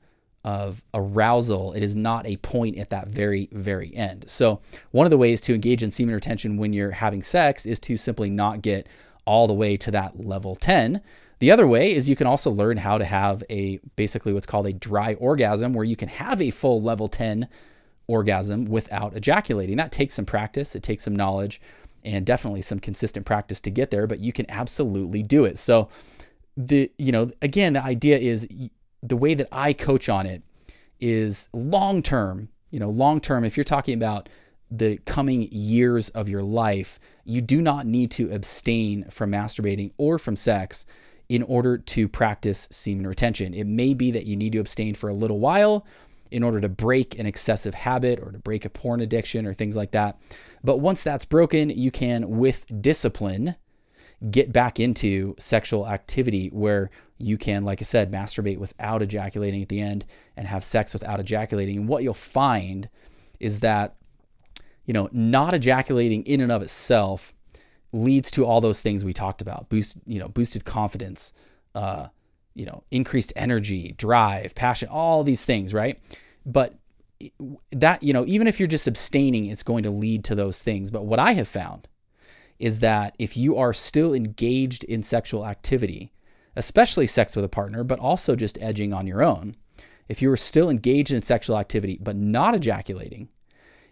of 0.50 0.84
arousal. 0.96 1.74
It 1.74 1.84
is 1.84 1.96
not 1.96 2.26
a 2.26 2.38
point 2.38 2.80
at 2.80 2.90
that 2.90 3.10
very, 3.10 3.50
very 3.52 3.96
end. 3.96 4.28
So, 4.28 4.62
one 4.90 5.06
of 5.06 5.12
the 5.12 5.18
ways 5.18 5.42
to 5.42 5.54
engage 5.54 5.84
in 5.84 5.92
semen 5.92 6.16
retention 6.16 6.58
when 6.58 6.74
you're 6.74 6.90
having 6.90 7.22
sex 7.22 7.68
is 7.68 7.80
to 7.82 7.96
simply 7.98 8.32
not 8.32 8.64
get 8.64 8.88
all 9.26 9.46
the 9.46 9.54
way 9.54 9.78
to 9.78 9.92
that 9.92 10.26
level 10.26 10.56
10. 10.56 11.02
The 11.38 11.52
other 11.52 11.68
way 11.68 11.94
is 11.94 12.10
you 12.10 12.16
can 12.16 12.26
also 12.26 12.50
learn 12.50 12.78
how 12.78 12.98
to 12.98 13.06
have 13.06 13.44
a 13.52 13.80
basically 13.96 14.34
what's 14.34 14.48
called 14.48 14.66
a 14.66 14.74
dry 14.74 15.14
orgasm, 15.14 15.74
where 15.74 15.86
you 15.86 15.96
can 15.96 16.10
have 16.10 16.42
a 16.42 16.50
full 16.50 16.82
level 16.82 17.08
10 17.08 17.48
orgasm 18.08 18.66
without 18.66 19.16
ejaculating. 19.16 19.78
That 19.78 19.92
takes 19.92 20.16
some 20.16 20.26
practice, 20.26 20.74
it 20.76 20.82
takes 20.82 21.04
some 21.04 21.16
knowledge, 21.16 21.62
and 22.04 22.26
definitely 22.26 22.62
some 22.62 22.80
consistent 22.80 23.28
practice 23.28 23.62
to 23.62 23.70
get 23.70 23.92
there, 23.92 24.08
but 24.08 24.18
you 24.18 24.34
can 24.34 24.50
absolutely 24.50 25.22
do 25.22 25.46
it. 25.46 25.60
So, 25.60 25.90
the 26.58 26.92
you 26.98 27.12
know 27.12 27.32
again 27.42 27.74
the 27.74 27.84
idea 27.84 28.18
is 28.18 28.46
the 29.02 29.18
way 29.18 29.34
that 29.34 29.48
I 29.52 29.74
coach 29.74 30.10
on 30.10 30.26
it 30.26 30.44
is 31.00 31.50
long 31.54 32.02
term. 32.02 32.50
You 32.72 32.80
know, 32.80 32.90
long 32.90 33.20
term, 33.20 33.44
if 33.44 33.58
you're 33.58 33.64
talking 33.64 33.96
about 33.96 34.30
the 34.70 34.98
coming 35.06 35.50
years 35.52 36.10
of 36.10 36.30
your 36.30 36.44
life, 36.44 37.00
you 37.26 37.42
do 37.42 37.62
not 37.62 37.86
need 37.86 38.12
to 38.12 38.32
abstain 38.32 39.06
from 39.10 39.32
masturbating 39.32 39.92
or 39.98 40.20
from 40.20 40.36
sex 40.36 40.86
in 41.28 41.44
order 41.44 41.78
to 41.78 42.08
practice 42.08 42.68
semen 42.72 43.08
retention. 43.08 43.54
It 43.54 43.66
may 43.66 43.94
be 43.94 44.12
that 44.12 44.26
you 44.26 44.36
need 44.36 44.54
to 44.54 44.60
abstain 44.60 44.96
for 44.96 45.10
a 45.10 45.14
little 45.14 45.40
while 45.40 45.86
in 46.32 46.44
order 46.44 46.62
to 46.62 46.70
break 46.70 47.18
an 47.18 47.26
excessive 47.26 47.74
habit 47.74 48.20
or 48.20 48.32
to 48.32 48.40
break 48.40 48.66
a 48.66 48.70
porn 48.70 49.02
addiction 49.02 49.46
or 49.46 49.54
things 49.54 49.76
like 49.76 49.92
that. 49.92 50.20
But 50.64 50.78
once 50.78 51.02
that's 51.02 51.26
broken, 51.26 51.70
you 51.70 51.92
can, 51.92 52.38
with 52.38 52.66
discipline, 52.82 53.56
get 54.30 54.52
back 54.52 54.80
into 54.80 55.36
sexual 55.40 55.88
activity 55.88 56.50
where 56.50 56.90
you 57.20 57.38
can, 57.38 57.66
like 57.66 57.82
I 57.82 57.84
said, 57.84 58.12
masturbate 58.12 58.58
without 58.58 59.02
ejaculating 59.02 59.62
at 59.62 59.70
the 59.70 59.82
end 59.82 60.06
and 60.38 60.48
have 60.48 60.64
sex 60.64 60.94
without 60.94 61.20
ejaculating. 61.20 61.78
And 61.78 61.88
what 61.88 62.02
you'll 62.02 62.14
find 62.14 62.90
is 63.40 63.60
that, 63.60 63.96
you 64.86 64.94
know, 64.94 65.10
not 65.12 65.54
ejaculating 65.54 66.24
in 66.24 66.42
and 66.42 66.52
of 66.52 66.62
itself 66.62 67.34
leads 67.92 68.32
to 68.32 68.46
all 68.46 68.62
those 68.62 68.82
things 68.82 69.04
we 69.04 69.14
talked 69.14 69.42
about 69.42 69.68
boost, 69.70 69.98
you 70.06 70.20
know, 70.20 70.30
boosted 70.30 70.64
confidence, 70.64 71.34
uh, 71.76 72.08
you 72.56 72.66
know, 72.66 72.84
increased 72.90 73.34
energy, 73.36 73.94
drive, 73.98 74.56
passion, 74.56 74.88
all 74.90 75.24
these 75.24 75.44
things, 75.44 75.74
right? 75.74 76.00
But 76.46 76.76
that, 77.72 78.02
you 78.02 78.14
know, 78.14 78.26
even 78.26 78.48
if 78.48 78.60
you're 78.60 78.68
just 78.68 78.88
abstaining, 78.88 79.48
it's 79.48 79.64
going 79.64 79.84
to 79.84 79.90
lead 79.92 80.24
to 80.26 80.36
those 80.36 80.62
things. 80.62 80.90
But 80.90 81.06
what 81.06 81.20
I 81.20 81.34
have 81.34 81.48
found 81.48 81.88
is 82.60 82.80
that 82.80 83.16
if 83.20 83.36
you 83.36 83.58
are 83.58 83.74
still 83.74 84.14
engaged 84.14 84.84
in 84.86 85.04
sexual 85.04 85.46
activity, 85.46 86.12
especially 86.60 87.08
sex 87.08 87.38
with 87.38 87.46
a 87.46 87.50
partner, 87.50 87.86
but 87.86 88.00
also 88.00 88.36
just 88.36 88.58
edging 88.60 88.94
on 88.94 89.08
your 89.08 89.24
own, 89.24 89.56
if 90.10 90.22
you 90.22 90.30
are 90.30 90.38
still 90.38 90.70
engaged 90.70 91.10
in 91.10 91.22
sexual 91.22 91.58
activity 91.58 91.98
but 92.02 92.18
not 92.18 92.54
ejaculating, 92.54 93.30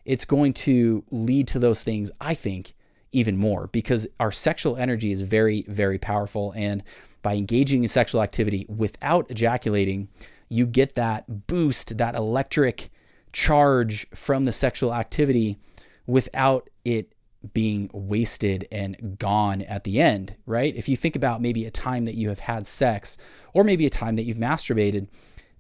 it's 0.04 0.26
going 0.26 0.52
to 0.52 1.02
lead 1.10 1.48
to 1.48 1.60
those 1.60 1.82
things, 1.82 2.12
I 2.20 2.34
think, 2.34 2.74
even 3.14 3.38
more 3.38 3.68
because 3.68 4.06
our 4.20 4.34
sexual 4.34 4.76
energy 4.76 5.12
is 5.12 5.22
very, 5.22 5.64
very 5.70 5.98
powerful. 5.98 6.54
And 6.58 6.84
by 7.24 7.36
engaging 7.36 7.84
in 7.84 7.88
sexual 7.88 8.22
activity 8.22 8.66
without 8.68 9.32
ejaculating, 9.32 10.10
you 10.50 10.66
get 10.66 10.96
that 10.96 11.48
boost, 11.48 11.98
that 11.98 12.16
electric 12.16 12.90
charge 13.32 14.10
from 14.10 14.44
the 14.44 14.52
sexual 14.52 14.94
activity 14.94 15.58
without 16.06 16.70
it 16.84 17.14
being 17.54 17.90
wasted 17.94 18.68
and 18.72 19.18
gone 19.20 19.62
at 19.64 19.84
the 19.84 20.00
end, 20.00 20.36
right? 20.46 20.76
If 20.76 20.90
you 20.90 20.98
think 20.98 21.16
about 21.16 21.42
maybe 21.42 21.66
a 21.66 21.72
time 21.72 22.06
that 22.06 22.16
you 22.16 22.30
have 22.30 22.40
had 22.40 22.66
sex 22.68 23.18
or 23.54 23.64
maybe 23.64 23.86
a 23.86 23.90
time 23.90 24.16
that 24.16 24.24
you've 24.24 24.38
masturbated, 24.38 25.08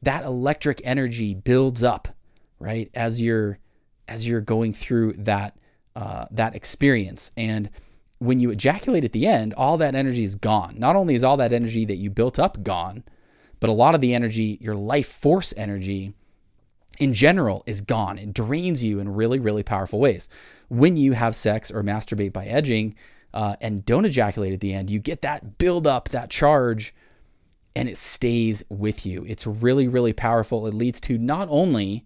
that 0.01 0.23
electric 0.23 0.81
energy 0.83 1.33
builds 1.33 1.83
up, 1.83 2.07
right? 2.59 2.89
As 2.93 3.21
you're 3.21 3.59
as 4.07 4.27
you're 4.27 4.41
going 4.41 4.73
through 4.73 5.13
that 5.13 5.57
uh, 5.95 6.25
that 6.31 6.55
experience 6.55 7.31
and 7.35 7.69
when 8.19 8.39
you 8.39 8.49
ejaculate 8.49 9.03
at 9.03 9.11
the 9.11 9.27
end, 9.27 9.53
all 9.53 9.77
that 9.77 9.93
energy 9.93 10.23
is 10.23 10.35
gone. 10.35 10.75
Not 10.77 10.95
only 10.95 11.13
is 11.13 11.23
all 11.23 11.37
that 11.37 11.53
energy 11.53 11.85
that 11.85 11.97
you 11.97 12.09
built 12.09 12.39
up 12.39 12.63
gone, 12.63 13.03
but 13.59 13.69
a 13.69 13.73
lot 13.73 13.95
of 13.95 14.01
the 14.01 14.13
energy, 14.13 14.57
your 14.59 14.75
life 14.75 15.07
force 15.07 15.53
energy 15.55 16.13
in 16.97 17.13
general, 17.13 17.63
is 17.65 17.81
gone. 17.81 18.17
It 18.17 18.33
drains 18.33 18.83
you 18.83 18.99
in 18.99 19.13
really, 19.13 19.39
really 19.39 19.63
powerful 19.63 19.99
ways 19.99 20.29
when 20.69 20.97
you 20.97 21.13
have 21.13 21.35
sex 21.35 21.71
or 21.71 21.83
masturbate 21.83 22.33
by 22.33 22.45
edging 22.45 22.95
uh, 23.33 23.55
and 23.61 23.85
don't 23.85 24.05
ejaculate 24.05 24.53
at 24.53 24.59
the 24.59 24.73
end, 24.73 24.89
you 24.89 24.99
get 24.99 25.21
that 25.21 25.57
build 25.57 25.85
up, 25.87 26.09
that 26.09 26.29
charge, 26.29 26.93
and 27.75 27.87
it 27.87 27.97
stays 27.97 28.63
with 28.69 29.05
you. 29.05 29.23
It's 29.27 29.45
really, 29.45 29.87
really 29.87 30.13
powerful. 30.13 30.65
It 30.67 30.73
leads 30.73 30.99
to 31.01 31.17
not 31.17 31.47
only 31.51 32.05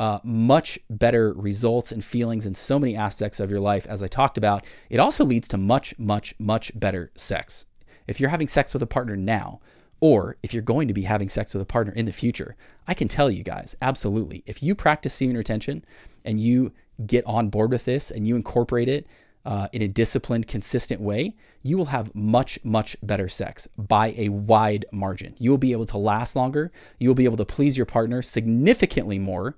uh, 0.00 0.18
much 0.24 0.78
better 0.88 1.32
results 1.34 1.92
and 1.92 2.04
feelings 2.04 2.46
in 2.46 2.54
so 2.54 2.78
many 2.78 2.96
aspects 2.96 3.38
of 3.40 3.50
your 3.50 3.60
life, 3.60 3.86
as 3.86 4.02
I 4.02 4.06
talked 4.06 4.38
about, 4.38 4.64
it 4.90 4.98
also 4.98 5.24
leads 5.24 5.46
to 5.48 5.56
much, 5.56 5.96
much, 5.98 6.34
much 6.38 6.72
better 6.74 7.12
sex. 7.14 7.66
If 8.06 8.18
you're 8.18 8.30
having 8.30 8.48
sex 8.48 8.72
with 8.72 8.82
a 8.82 8.86
partner 8.86 9.16
now, 9.16 9.60
or 10.00 10.36
if 10.42 10.52
you're 10.52 10.62
going 10.62 10.88
to 10.88 10.94
be 10.94 11.02
having 11.02 11.28
sex 11.28 11.54
with 11.54 11.62
a 11.62 11.66
partner 11.66 11.92
in 11.92 12.06
the 12.06 12.12
future, 12.12 12.56
I 12.86 12.94
can 12.94 13.08
tell 13.08 13.30
you 13.30 13.42
guys, 13.42 13.76
absolutely, 13.80 14.42
if 14.46 14.62
you 14.62 14.74
practice 14.74 15.14
semen 15.14 15.36
retention 15.36 15.84
and 16.24 16.40
you 16.40 16.72
get 17.06 17.24
on 17.26 17.48
board 17.48 17.70
with 17.70 17.84
this 17.84 18.10
and 18.10 18.26
you 18.26 18.36
incorporate 18.36 18.88
it 18.88 19.06
uh, 19.44 19.68
in 19.72 19.82
a 19.82 19.88
disciplined, 19.88 20.48
consistent 20.48 21.00
way, 21.00 21.34
you 21.62 21.76
will 21.76 21.86
have 21.86 22.14
much, 22.14 22.58
much 22.64 22.96
better 23.02 23.28
sex 23.28 23.68
by 23.76 24.14
a 24.16 24.28
wide 24.30 24.86
margin. 24.90 25.34
You 25.38 25.50
will 25.50 25.58
be 25.58 25.72
able 25.72 25.86
to 25.86 25.98
last 25.98 26.34
longer. 26.36 26.72
You 26.98 27.08
will 27.08 27.14
be 27.14 27.24
able 27.24 27.36
to 27.38 27.44
please 27.44 27.76
your 27.76 27.86
partner 27.86 28.22
significantly 28.22 29.18
more. 29.18 29.56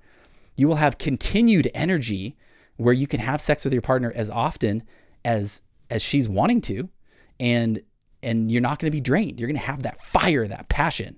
You 0.55 0.67
will 0.67 0.75
have 0.75 0.97
continued 0.97 1.69
energy 1.73 2.35
where 2.77 2.93
you 2.93 3.07
can 3.07 3.19
have 3.19 3.41
sex 3.41 3.63
with 3.63 3.73
your 3.73 3.81
partner 3.81 4.11
as 4.15 4.29
often 4.29 4.83
as 5.25 5.61
as 5.89 6.01
she's 6.01 6.27
wanting 6.27 6.59
to 6.59 6.89
and 7.39 7.81
and 8.27 8.51
you're 8.51 8.61
not 8.61 8.77
going 8.79 8.91
to 8.91 8.95
be 8.95 9.01
drained. 9.01 9.39
You're 9.39 9.47
going 9.47 9.59
to 9.59 9.65
have 9.65 9.83
that 9.83 10.01
fire, 10.01 10.47
that 10.47 10.67
passion, 10.67 11.17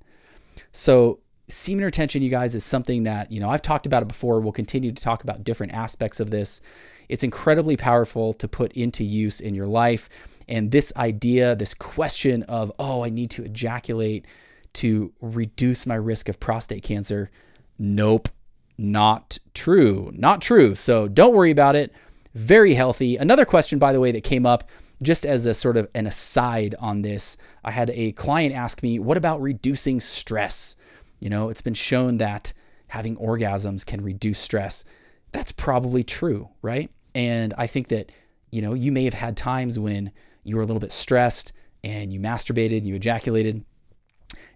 So, 0.71 1.19
semen 1.47 1.83
retention, 1.83 2.21
you 2.21 2.29
guys, 2.29 2.53
is 2.53 2.63
something 2.63 3.03
that, 3.03 3.31
you 3.31 3.39
know, 3.39 3.49
I've 3.49 3.63
talked 3.63 3.87
about 3.87 4.03
it 4.03 4.07
before. 4.07 4.39
We'll 4.39 4.51
continue 4.51 4.91
to 4.91 5.03
talk 5.03 5.23
about 5.23 5.43
different 5.43 5.73
aspects 5.73 6.19
of 6.19 6.29
this. 6.29 6.61
It's 7.07 7.23
incredibly 7.23 7.75
powerful 7.75 8.33
to 8.33 8.47
put 8.47 8.71
into 8.73 9.03
use 9.03 9.41
in 9.41 9.55
your 9.55 9.65
life. 9.65 10.09
And 10.47 10.71
this 10.71 10.93
idea, 10.95 11.55
this 11.55 11.73
question 11.73 12.43
of, 12.43 12.71
oh, 12.77 13.03
I 13.03 13.09
need 13.09 13.31
to 13.31 13.43
ejaculate 13.43 14.25
to 14.73 15.11
reduce 15.21 15.87
my 15.87 15.95
risk 15.95 16.29
of 16.29 16.39
prostate 16.39 16.83
cancer. 16.83 17.31
Nope, 17.79 18.29
not 18.77 19.39
true. 19.55 20.11
Not 20.13 20.41
true. 20.41 20.75
So 20.75 21.07
don't 21.07 21.33
worry 21.33 21.51
about 21.51 21.75
it. 21.75 21.91
Very 22.35 22.75
healthy. 22.75 23.17
Another 23.17 23.45
question, 23.45 23.79
by 23.79 23.91
the 23.91 23.99
way, 23.99 24.11
that 24.11 24.23
came 24.23 24.45
up 24.45 24.69
just 25.01 25.25
as 25.25 25.45
a 25.45 25.53
sort 25.53 25.77
of 25.77 25.87
an 25.93 26.07
aside 26.07 26.75
on 26.79 27.01
this, 27.01 27.37
I 27.63 27.71
had 27.71 27.89
a 27.91 28.11
client 28.13 28.53
ask 28.53 28.83
me, 28.83 28.99
what 28.99 29.17
about 29.17 29.41
reducing 29.41 29.99
stress? 29.99 30.75
You 31.19 31.29
know, 31.29 31.49
it's 31.49 31.61
been 31.61 31.73
shown 31.73 32.17
that 32.17 32.53
having 32.87 33.15
orgasms 33.17 33.85
can 33.85 34.01
reduce 34.01 34.39
stress. 34.39 34.83
That's 35.31 35.51
probably 35.51 36.03
true, 36.03 36.49
right? 36.61 36.89
And 37.15 37.53
I 37.57 37.67
think 37.67 37.89
that, 37.89 38.11
you 38.51 38.61
know, 38.61 38.73
you 38.73 38.91
may 38.91 39.05
have 39.05 39.13
had 39.13 39.37
times 39.37 39.77
when 39.77 40.11
you 40.43 40.55
were 40.55 40.63
a 40.63 40.65
little 40.65 40.79
bit 40.79 40.91
stressed 40.91 41.53
and 41.83 42.11
you 42.11 42.19
masturbated, 42.19 42.77
and 42.77 42.87
you 42.87 42.95
ejaculated, 42.95 43.63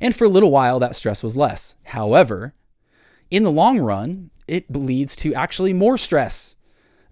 and 0.02 0.14
for 0.14 0.26
a 0.26 0.30
little 0.30 0.52
while 0.52 0.80
that 0.80 0.96
stress 0.96 1.24
was 1.24 1.38
less. 1.38 1.76
However, 1.84 2.54
in 3.32 3.44
the 3.44 3.52
long 3.52 3.80
run, 3.80 4.30
it 4.46 4.70
leads 4.70 5.16
to 5.18 5.34
actually 5.34 5.72
more 5.72 5.98
stress 5.98 6.58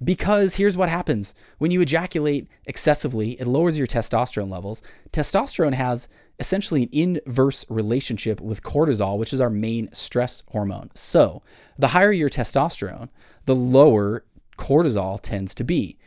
because 0.04 0.56
here's 0.56 0.78
what 0.78 0.90
happens 0.90 1.36
when 1.58 1.72
you 1.72 1.82
ejaculate 1.82 2.48
excessively, 2.66 3.32
it 3.40 3.48
lowers 3.48 3.78
your 3.78 3.88
testosterone 3.88 4.50
levels. 4.50 4.82
Testosterone 5.12 5.74
has 5.74 6.08
essentially 6.40 6.84
an 6.84 6.90
inverse 6.92 7.66
relationship 7.70 8.42
with 8.42 8.64
cortisol, 8.64 9.18
which 9.18 9.34
is 9.34 9.42
our 9.42 9.50
main 9.50 9.92
stress 9.94 10.42
hormone. 10.50 10.90
So, 10.96 11.44
the 11.78 11.90
higher 11.90 12.12
your 12.12 12.30
testosterone, 12.30 13.10
the 13.46 13.56
lower 13.56 14.26
cortisol 14.58 15.20
tends 15.22 15.54
to 15.56 15.64
be. 15.64 15.98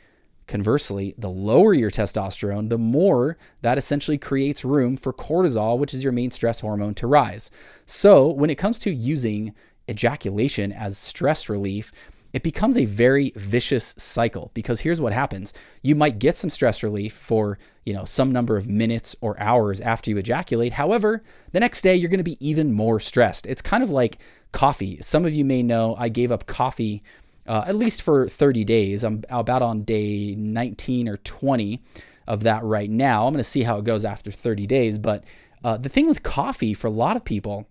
Conversely, 0.47 1.15
the 1.17 1.31
lower 1.31 1.73
your 1.73 1.91
testosterone, 1.91 2.69
the 2.69 2.79
more 2.79 3.39
that 3.63 3.79
essentially 3.79 4.19
creates 4.19 4.65
room 4.65 4.97
for 4.97 5.13
cortisol, 5.13 5.79
which 5.79 5.95
is 5.95 6.03
your 6.03 6.13
main 6.13 6.31
stress 6.31 6.61
hormone, 6.61 6.95
to 6.95 7.07
rise. 7.07 7.51
So, 7.87 8.29
when 8.29 8.51
it 8.51 8.59
comes 8.59 8.79
to 8.81 8.93
using 8.93 9.55
ejaculation 9.89 10.73
as 10.73 10.99
stress 10.99 11.49
relief, 11.49 11.93
it 12.35 12.43
becomes 12.43 12.77
a 12.77 12.85
very 12.85 13.33
vicious 13.37 13.95
cycle 13.97 14.51
because 14.55 14.81
here's 14.81 15.01
what 15.01 15.13
happens. 15.13 15.55
You 15.83 15.95
might 15.95 16.19
get 16.19 16.37
some 16.37 16.51
stress 16.51 16.83
relief 16.83 17.13
for, 17.13 17.61
you 17.87 17.95
know, 17.95 18.05
some 18.05 18.33
number 18.33 18.57
of 18.57 18.69
minutes 18.69 19.15
or 19.21 19.41
hours 19.41 19.81
after 19.81 20.11
you 20.11 20.17
ejaculate. 20.17 20.73
However, 20.73 21.23
the 21.53 21.61
next 21.61 21.83
day 21.83 21.95
you're 21.95 22.11
going 22.11 22.19
to 22.19 22.25
be 22.25 22.45
even 22.45 22.73
more 22.73 22.99
stressed. 22.99 23.47
It's 23.47 23.63
kind 23.63 23.85
of 23.85 23.91
like 23.91 24.19
coffee. 24.51 24.99
Some 25.01 25.25
of 25.25 25.33
you 25.33 25.45
may 25.45 25.63
know 25.63 25.95
I 25.97 26.09
gave 26.09 26.33
up 26.33 26.47
coffee 26.47 27.05
uh, 27.47 27.65
at 27.69 27.77
least 27.77 28.03
for 28.03 28.29
30 28.29 28.65
days. 28.65 29.05
I'm 29.05 29.23
about 29.31 29.63
on 29.63 29.85
day 29.85 30.35
19 30.35 31.09
or 31.09 31.19
20 31.19 31.81
of 32.27 32.43
that 32.43 32.65
right 32.65 32.91
now. 32.91 33.29
I'm 33.29 33.33
going 33.33 33.39
to 33.39 33.49
see 33.49 33.63
how 33.63 33.79
it 33.79 33.85
goes 33.85 34.05
after 34.05 34.33
30 34.33 34.67
days. 34.67 34.99
But 34.99 35.23
uh, 35.63 35.77
the 35.77 35.89
thing 35.89 36.09
with 36.09 36.25
coffee 36.25 36.75
for 36.75 36.89
a 36.89 36.91
lot 36.91 37.17
of 37.17 37.25
people 37.25 37.69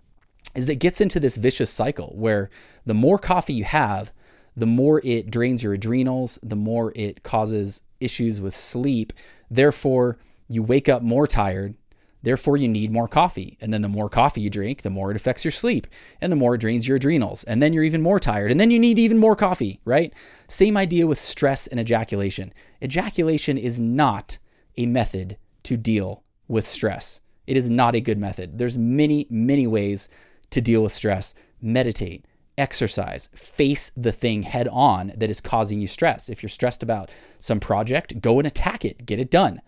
is 0.55 0.67
that 0.67 0.73
it 0.73 0.79
gets 0.79 1.01
into 1.01 1.19
this 1.19 1.35
vicious 1.35 1.69
cycle 1.69 2.13
where 2.15 2.49
the 2.85 2.93
more 2.93 3.19
coffee 3.19 3.55
you 3.55 3.65
have, 3.65 4.13
the 4.55 4.65
more 4.65 5.01
it 5.03 5.31
drains 5.31 5.63
your 5.63 5.73
adrenals, 5.73 6.39
the 6.43 6.55
more 6.55 6.91
it 6.95 7.23
causes 7.23 7.81
issues 7.99 8.39
with 8.39 8.55
sleep. 8.55 9.13
Therefore, 9.49 10.17
you 10.47 10.61
wake 10.63 10.89
up 10.89 11.01
more 11.01 11.27
tired. 11.27 11.75
Therefore, 12.21 12.55
you 12.55 12.69
need 12.69 12.91
more 12.91 13.07
coffee. 13.07 13.57
And 13.59 13.73
then 13.73 13.81
the 13.81 13.89
more 13.89 14.09
coffee 14.09 14.41
you 14.41 14.49
drink, 14.49 14.81
the 14.81 14.89
more 14.89 15.11
it 15.11 15.17
affects 15.17 15.43
your 15.43 15.51
sleep 15.51 15.87
and 16.21 16.31
the 16.31 16.37
more 16.37 16.55
it 16.55 16.61
drains 16.61 16.87
your 16.87 16.97
adrenals. 16.97 17.43
And 17.43 17.61
then 17.61 17.73
you're 17.73 17.83
even 17.83 18.01
more 18.01 18.19
tired. 18.19 18.51
And 18.51 18.59
then 18.59 18.71
you 18.71 18.79
need 18.79 18.97
even 18.97 19.17
more 19.17 19.35
coffee, 19.35 19.81
right? 19.83 20.13
Same 20.47 20.77
idea 20.77 21.05
with 21.05 21.19
stress 21.19 21.67
and 21.67 21.79
ejaculation. 21.79 22.53
Ejaculation 22.81 23.57
is 23.57 23.79
not 23.79 24.37
a 24.77 24.85
method 24.85 25.37
to 25.63 25.75
deal 25.75 26.23
with 26.47 26.65
stress. 26.67 27.21
It 27.45 27.57
is 27.57 27.69
not 27.69 27.95
a 27.95 28.01
good 28.01 28.17
method. 28.17 28.57
There's 28.57 28.77
many, 28.77 29.27
many 29.29 29.67
ways 29.67 30.07
to 30.51 30.61
deal 30.61 30.83
with 30.83 30.93
stress. 30.93 31.35
Meditate, 31.61 32.25
exercise, 32.57 33.29
face 33.33 33.91
the 33.95 34.11
thing 34.11 34.43
head 34.43 34.67
on 34.69 35.13
that 35.15 35.29
is 35.29 35.41
causing 35.41 35.79
you 35.79 35.87
stress. 35.87 36.29
If 36.29 36.43
you're 36.43 36.49
stressed 36.49 36.83
about 36.83 37.11
some 37.39 37.59
project, 37.59 38.21
go 38.21 38.39
and 38.39 38.47
attack 38.47 38.85
it, 38.85 39.05
get 39.05 39.19
it 39.19 39.31
done. 39.31 39.61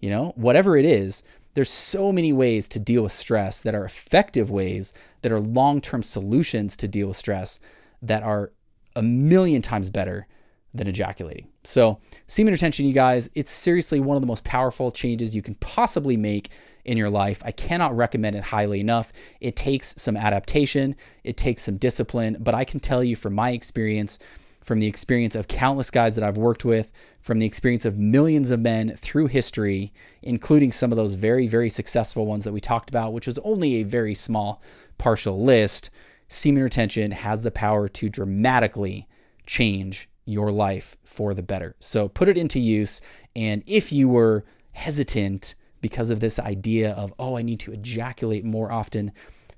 You 0.00 0.10
know, 0.10 0.32
whatever 0.36 0.76
it 0.76 0.84
is, 0.84 1.24
there's 1.54 1.70
so 1.70 2.12
many 2.12 2.32
ways 2.32 2.68
to 2.68 2.78
deal 2.78 3.02
with 3.02 3.12
stress 3.12 3.60
that 3.60 3.74
are 3.74 3.84
effective 3.84 4.50
ways 4.50 4.92
that 5.22 5.32
are 5.32 5.40
long-term 5.40 6.02
solutions 6.02 6.76
to 6.76 6.86
deal 6.86 7.08
with 7.08 7.16
stress 7.16 7.58
that 8.00 8.22
are 8.22 8.52
a 8.94 9.02
million 9.02 9.60
times 9.60 9.90
better 9.90 10.26
than 10.78 10.88
ejaculating. 10.88 11.48
So, 11.64 11.98
semen 12.26 12.52
retention, 12.52 12.86
you 12.86 12.92
guys, 12.92 13.28
it's 13.34 13.50
seriously 13.50 14.00
one 14.00 14.16
of 14.16 14.22
the 14.22 14.26
most 14.26 14.44
powerful 14.44 14.90
changes 14.90 15.34
you 15.34 15.42
can 15.42 15.54
possibly 15.56 16.16
make 16.16 16.50
in 16.84 16.96
your 16.96 17.10
life. 17.10 17.42
I 17.44 17.52
cannot 17.52 17.96
recommend 17.96 18.34
it 18.36 18.44
highly 18.44 18.80
enough. 18.80 19.12
It 19.40 19.56
takes 19.56 19.94
some 19.98 20.16
adaptation, 20.16 20.96
it 21.22 21.36
takes 21.36 21.62
some 21.62 21.76
discipline, 21.76 22.38
but 22.40 22.54
I 22.54 22.64
can 22.64 22.80
tell 22.80 23.04
you 23.04 23.14
from 23.14 23.34
my 23.34 23.50
experience, 23.50 24.18
from 24.62 24.80
the 24.80 24.86
experience 24.86 25.34
of 25.34 25.48
countless 25.48 25.90
guys 25.90 26.16
that 26.16 26.24
I've 26.24 26.38
worked 26.38 26.64
with, 26.64 26.90
from 27.20 27.40
the 27.40 27.46
experience 27.46 27.84
of 27.84 27.98
millions 27.98 28.50
of 28.50 28.60
men 28.60 28.96
through 28.96 29.26
history, 29.26 29.92
including 30.22 30.72
some 30.72 30.90
of 30.90 30.96
those 30.96 31.14
very, 31.14 31.46
very 31.46 31.68
successful 31.68 32.24
ones 32.24 32.44
that 32.44 32.52
we 32.52 32.60
talked 32.60 32.88
about, 32.88 33.12
which 33.12 33.26
was 33.26 33.38
only 33.40 33.76
a 33.76 33.82
very 33.82 34.14
small 34.14 34.62
partial 34.96 35.42
list, 35.42 35.90
semen 36.28 36.62
retention 36.62 37.10
has 37.10 37.42
the 37.42 37.50
power 37.50 37.88
to 37.88 38.08
dramatically 38.08 39.06
change 39.46 40.08
your 40.28 40.52
life 40.52 40.96
for 41.04 41.32
the 41.32 41.42
better. 41.42 41.74
So 41.80 42.08
put 42.08 42.28
it 42.28 42.36
into 42.36 42.60
use. 42.60 43.00
And 43.34 43.62
if 43.66 43.92
you 43.92 44.08
were 44.08 44.44
hesitant 44.72 45.54
because 45.80 46.10
of 46.10 46.20
this 46.20 46.38
idea 46.38 46.92
of, 46.92 47.14
oh, 47.18 47.36
I 47.36 47.42
need 47.42 47.60
to 47.60 47.72
ejaculate 47.72 48.44
more 48.44 48.70
often 48.70 49.12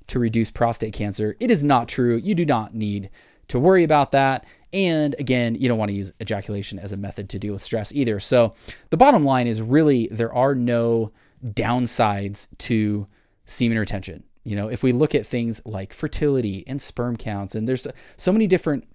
to 0.07 0.19
reduce 0.19 0.51
prostate 0.51 0.93
cancer. 0.93 1.37
It 1.41 1.51
is 1.51 1.63
not 1.63 1.89
true. 1.89 2.17
You 2.17 2.35
do 2.35 2.45
not 2.45 2.75
need 2.75 3.11
to 3.49 3.59
worry 3.59 3.85
about 3.85 4.13
that. 4.13 4.47
And 4.73 5.17
again, 5.19 5.57
you 5.57 5.69
don't 5.69 5.79
want 5.79 5.91
to 5.91 5.97
use 5.97 6.13
ejaculation 6.21 6.79
as 6.79 6.93
a 6.93 6.97
method 6.97 7.29
to 7.31 7.39
deal 7.39 7.53
with 7.53 7.63
stress 7.63 7.93
either. 7.93 8.21
So 8.21 8.55
the 8.91 8.97
bottom 8.97 9.25
line 9.25 9.49
is 9.49 9.61
really 9.61 10.09
there 10.11 10.33
are 10.33 10.55
no 10.55 11.11
downsides 11.45 12.49
to 12.59 13.09
semen 13.45 13.79
retention. 13.79 14.23
You 14.45 14.57
know, 14.57 14.69
if 14.69 14.83
we 14.83 14.93
look 14.93 15.15
at 15.15 15.27
things 15.27 15.61
like 15.65 15.93
fertility 15.93 16.65
and 16.67 16.81
sperm 16.81 17.17
counts, 17.17 17.55
and 17.55 17.69
there's 17.69 17.87
so 18.17 18.33
many 18.33 18.47
different 18.47 18.87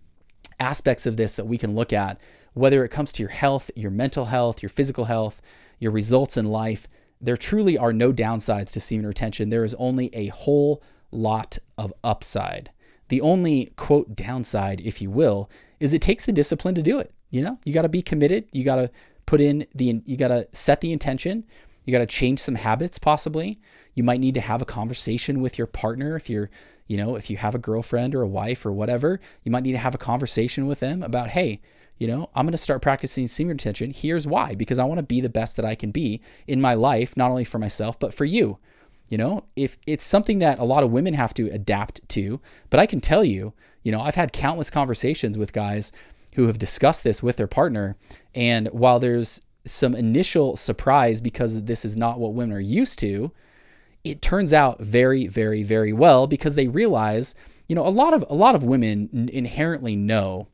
aspects 0.60 1.06
of 1.06 1.18
this 1.18 1.36
that 1.36 1.46
we 1.46 1.58
can 1.58 1.76
look 1.76 1.94
at, 1.94 2.20
whether 2.54 2.84
it 2.84 2.90
comes 2.90 3.12
to 3.14 3.24
your 3.24 3.32
health, 3.32 3.70
your 3.76 3.92
mental 3.92 4.26
health, 4.26 4.62
your 4.62 4.70
physical 4.70 5.06
health, 5.06 5.42
your 5.80 5.92
results 5.92 6.38
in 6.38 6.46
life, 6.46 6.88
there 7.22 7.38
truly 7.38 7.78
are 7.78 7.94
no 7.94 8.14
downsides 8.14 8.72
to 8.72 8.80
semen 8.80 9.08
retention. 9.08 9.50
There 9.50 9.64
is 9.64 9.76
only 9.76 10.14
a 10.14 10.28
whole 10.28 10.82
lot 11.12 11.58
of 11.78 11.94
upside. 12.04 12.72
The 13.10 13.22
only 13.22 13.72
quote 13.76 14.16
downside, 14.16 14.82
if 14.82 15.02
you 15.02 15.10
will, 15.10 15.50
is 15.80 15.94
it 15.94 16.02
takes 16.02 16.26
the 16.26 16.32
discipline 16.32 16.76
to 16.76 16.82
do 16.82 17.00
it. 17.00 17.14
You 17.30 17.42
know, 17.42 17.60
you 17.66 17.74
got 17.74 17.84
to 17.84 17.90
be 17.90 18.02
committed. 18.02 18.46
You 18.52 18.64
got 18.64 18.78
to 18.78 18.90
put 19.26 19.42
in 19.42 19.66
the, 19.74 20.02
you 20.06 20.18
got 20.18 20.30
to 20.30 20.48
set 20.54 20.82
the 20.82 20.94
intention. 20.94 21.44
You 21.84 21.92
got 21.92 22.00
to 22.00 22.06
change 22.06 22.40
some 22.40 22.56
habits 22.56 22.98
possibly. 22.98 23.60
You 23.94 24.04
might 24.04 24.20
need 24.20 24.34
to 24.36 24.42
have 24.42 24.62
a 24.62 24.66
conversation 24.66 25.42
with 25.42 25.58
your 25.58 25.68
partner 25.68 26.16
if 26.16 26.30
you're, 26.30 26.50
you 26.88 26.98
know, 26.98 27.16
if 27.16 27.30
you 27.30 27.38
have 27.38 27.56
a 27.56 27.60
girlfriend 27.60 28.14
or 28.14 28.22
a 28.22 28.28
wife 28.28 28.66
or 28.66 28.72
whatever, 28.72 29.20
you 29.44 29.52
might 29.52 29.64
need 29.64 29.72
to 29.72 29.78
have 29.78 29.96
a 29.96 30.00
conversation 30.00 30.68
with 30.68 30.80
them 30.80 31.02
about, 31.02 31.30
hey, 31.30 31.62
you 31.98 32.08
know, 32.08 32.30
I'm 32.36 32.46
going 32.46 32.52
to 32.52 32.58
start 32.58 32.82
practicing 32.82 33.28
semen 33.28 33.56
retention. 33.56 33.92
Here's 33.92 34.28
why 34.28 34.54
because 34.56 34.80
I 34.80 34.84
want 34.84 35.00
to 35.00 35.04
be 35.04 35.22
the 35.22 35.30
best 35.30 35.56
that 35.56 35.66
I 35.66 35.76
can 35.76 35.92
be 35.92 36.22
in 36.48 36.62
my 36.62 36.74
life, 36.74 37.16
not 37.16 37.32
only 37.32 37.46
for 37.46 37.60
myself, 37.60 38.00
but 38.00 38.14
for 38.14 38.26
you. 38.26 38.60
You 39.08 39.18
know, 39.18 39.46
if 39.56 39.78
it's 39.86 40.04
something 40.04 40.40
that 40.40 40.60
a 40.60 40.64
lot 40.64 40.84
of 40.84 40.92
women 40.92 41.14
have 41.14 41.34
to 41.36 41.50
adapt 41.52 42.08
to, 42.10 42.42
but 42.70 42.80
I 42.80 42.86
can 42.86 43.00
tell 43.00 43.24
you, 43.24 43.54
you 43.84 43.92
know, 43.92 44.02
I've 44.02 44.16
had 44.16 44.34
countless 44.34 44.72
conversations 44.72 45.38
with 45.38 45.54
guys 45.54 45.92
who 46.34 46.48
have 46.48 46.58
discussed 46.58 47.04
this 47.04 47.24
with 47.24 47.38
their 47.38 47.48
partner. 47.48 47.96
And 48.34 48.68
while 48.70 49.00
there's 49.00 49.42
some 49.66 49.96
initial 49.96 50.56
surprise 50.56 51.22
because 51.22 51.64
this 51.64 51.86
is 51.86 51.96
not 51.96 52.20
what 52.20 52.34
women 52.34 52.56
are 52.56 52.60
used 52.60 53.00
to, 53.00 53.32
it 54.06 54.22
turns 54.22 54.54
out 54.54 54.80
very, 54.80 55.28
very, 55.28 55.64
very 55.64 55.92
well 55.92 56.28
because 56.28 56.56
they 56.56 56.68
realize, 56.68 57.34
you 57.68 57.76
know, 57.76 57.86
a 57.86 57.90
lot 57.90 58.14
of 58.14 58.24
a 58.30 58.36
lot 58.36 58.56
of 58.56 58.64
women 58.64 59.30
inherently 59.34 59.96
know 59.96 60.48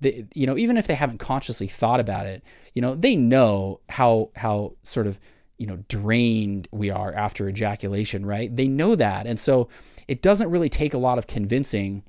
that, 0.00 0.28
you 0.36 0.46
know, 0.46 0.56
even 0.56 0.76
if 0.76 0.86
they 0.86 0.94
haven't 0.94 1.18
consciously 1.18 1.66
thought 1.66 1.98
about 1.98 2.26
it, 2.26 2.44
you 2.74 2.82
know, 2.82 2.94
they 2.94 3.16
know 3.16 3.80
how 3.88 4.30
how 4.36 4.74
sort 4.82 5.06
of 5.06 5.18
you 5.56 5.66
know 5.66 5.82
drained 5.88 6.68
we 6.70 6.90
are 6.90 7.12
after 7.14 7.48
ejaculation, 7.48 8.26
right? 8.26 8.54
They 8.54 8.68
know 8.68 8.94
that, 8.94 9.26
and 9.26 9.40
so 9.40 9.68
it 10.06 10.20
doesn't 10.20 10.50
really 10.50 10.68
take 10.68 10.92
a 10.92 10.98
lot 10.98 11.16
of 11.18 11.26
convincing 11.26 12.04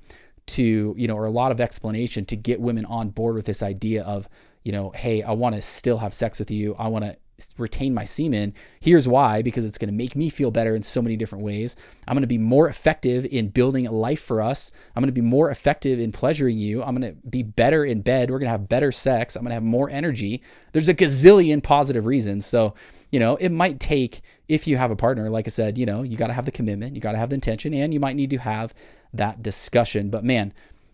to 0.48 0.94
you 0.98 1.08
know 1.08 1.16
or 1.16 1.24
a 1.24 1.30
lot 1.30 1.50
of 1.50 1.60
explanation 1.60 2.26
to 2.26 2.36
get 2.36 2.60
women 2.60 2.84
on 2.84 3.08
board 3.08 3.36
with 3.36 3.46
this 3.46 3.62
idea 3.62 4.02
of 4.04 4.28
you 4.64 4.72
know, 4.72 4.90
hey, 4.90 5.22
I 5.22 5.32
want 5.32 5.54
to 5.54 5.62
still 5.62 5.98
have 5.98 6.12
sex 6.12 6.38
with 6.38 6.50
you. 6.50 6.74
I 6.78 6.88
want 6.88 7.04
to 7.04 7.16
retain 7.58 7.94
my 7.94 8.04
semen. 8.04 8.54
Here's 8.80 9.08
why 9.08 9.42
because 9.42 9.64
it's 9.64 9.78
going 9.78 9.88
to 9.88 9.94
make 9.94 10.16
me 10.16 10.28
feel 10.28 10.50
better 10.50 10.74
in 10.74 10.82
so 10.82 11.02
many 11.02 11.16
different 11.16 11.44
ways. 11.44 11.76
I'm 12.06 12.14
going 12.14 12.22
to 12.22 12.26
be 12.26 12.38
more 12.38 12.68
effective 12.68 13.24
in 13.26 13.48
building 13.48 13.86
a 13.86 13.92
life 13.92 14.20
for 14.20 14.42
us. 14.42 14.70
I'm 14.94 15.02
going 15.02 15.08
to 15.08 15.12
be 15.12 15.20
more 15.20 15.50
effective 15.50 15.98
in 15.98 16.12
pleasuring 16.12 16.58
you. 16.58 16.82
I'm 16.82 16.94
going 16.94 17.14
to 17.14 17.28
be 17.28 17.42
better 17.42 17.84
in 17.84 18.02
bed. 18.02 18.30
We're 18.30 18.38
going 18.38 18.48
to 18.48 18.52
have 18.52 18.68
better 18.68 18.92
sex. 18.92 19.36
I'm 19.36 19.42
going 19.42 19.50
to 19.50 19.54
have 19.54 19.62
more 19.62 19.90
energy. 19.90 20.42
There's 20.72 20.88
a 20.88 20.94
gazillion 20.94 21.62
positive 21.62 22.06
reasons. 22.06 22.46
So, 22.46 22.74
you 23.10 23.18
know, 23.18 23.36
it 23.36 23.50
might 23.50 23.80
take, 23.80 24.22
if 24.48 24.66
you 24.66 24.76
have 24.76 24.90
a 24.90 24.96
partner, 24.96 25.30
like 25.30 25.46
I 25.48 25.50
said, 25.50 25.76
you 25.78 25.86
know, 25.86 26.02
you 26.02 26.16
got 26.16 26.28
to 26.28 26.32
have 26.32 26.44
the 26.44 26.52
commitment, 26.52 26.94
you 26.94 27.00
got 27.00 27.12
to 27.12 27.18
have 27.18 27.30
the 27.30 27.34
intention, 27.34 27.74
and 27.74 27.92
you 27.92 28.00
might 28.00 28.16
need 28.16 28.30
to 28.30 28.38
have 28.38 28.72
that 29.12 29.42
discussion. 29.42 30.10
But 30.10 30.24
man, 30.24 30.52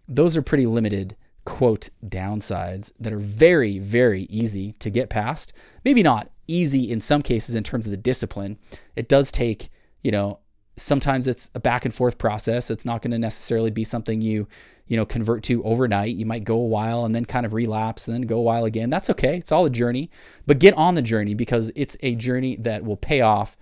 those 0.09 0.37
are 0.37 0.43
pretty 0.43 0.67
limited 0.67 1.17
quote 1.45 1.91
downsides 2.05 2.93
that 2.99 3.13
are 3.13 3.19
very, 3.19 3.79
very 3.79 4.25
easy 4.25 4.73
to 4.81 4.91
get 4.91 5.09
past. 5.09 5.53
Maybe 5.85 6.03
not 6.03 6.31
easy 6.47 6.91
in 6.91 7.01
some 7.01 7.23
cases 7.23 7.55
in 7.55 7.65
terms 7.65 7.87
of 7.87 7.91
the 7.91 7.97
discipline. 7.97 8.59
It 8.95 9.09
does 9.09 9.31
take, 9.33 9.71
you 10.03 10.11
know, 10.11 10.41
sometimes 10.77 11.27
it's 11.27 11.51
a 11.55 11.61
back 11.61 11.85
and 11.85 11.95
forth 11.95 12.19
process. 12.19 12.71
It's 12.71 12.85
not 12.85 13.03
going 13.03 13.11
to 13.13 13.19
necessarily 13.19 13.71
be 13.71 13.85
something 13.85 14.21
you, 14.21 14.47
you 14.87 14.97
know, 14.97 15.07
convert 15.07 15.43
to 15.45 15.65
overnight. 15.65 16.17
You 16.17 16.27
might 16.27 16.45
go 16.45 16.57
a 16.57 16.67
while 16.67 17.05
and 17.05 17.15
then 17.15 17.25
kind 17.25 17.47
of 17.47 17.53
relapse 17.53 18.07
and 18.07 18.15
then 18.15 18.23
go 18.23 18.39
a 18.39 18.43
while 18.43 18.65
again. 18.65 18.91
That's 18.91 19.11
okay. 19.11 19.37
It's 19.37 19.53
all 19.53 19.65
a 19.65 19.71
journey, 19.71 20.11
but 20.47 20.59
get 20.59 20.75
on 20.75 20.95
the 20.95 21.03
journey 21.03 21.35
because 21.35 21.73
it's 21.75 21.97
a 22.01 22.15
journey 22.15 22.57
that 22.57 22.85
will 22.85 22.97
pay 22.97 23.21
off 23.21 23.57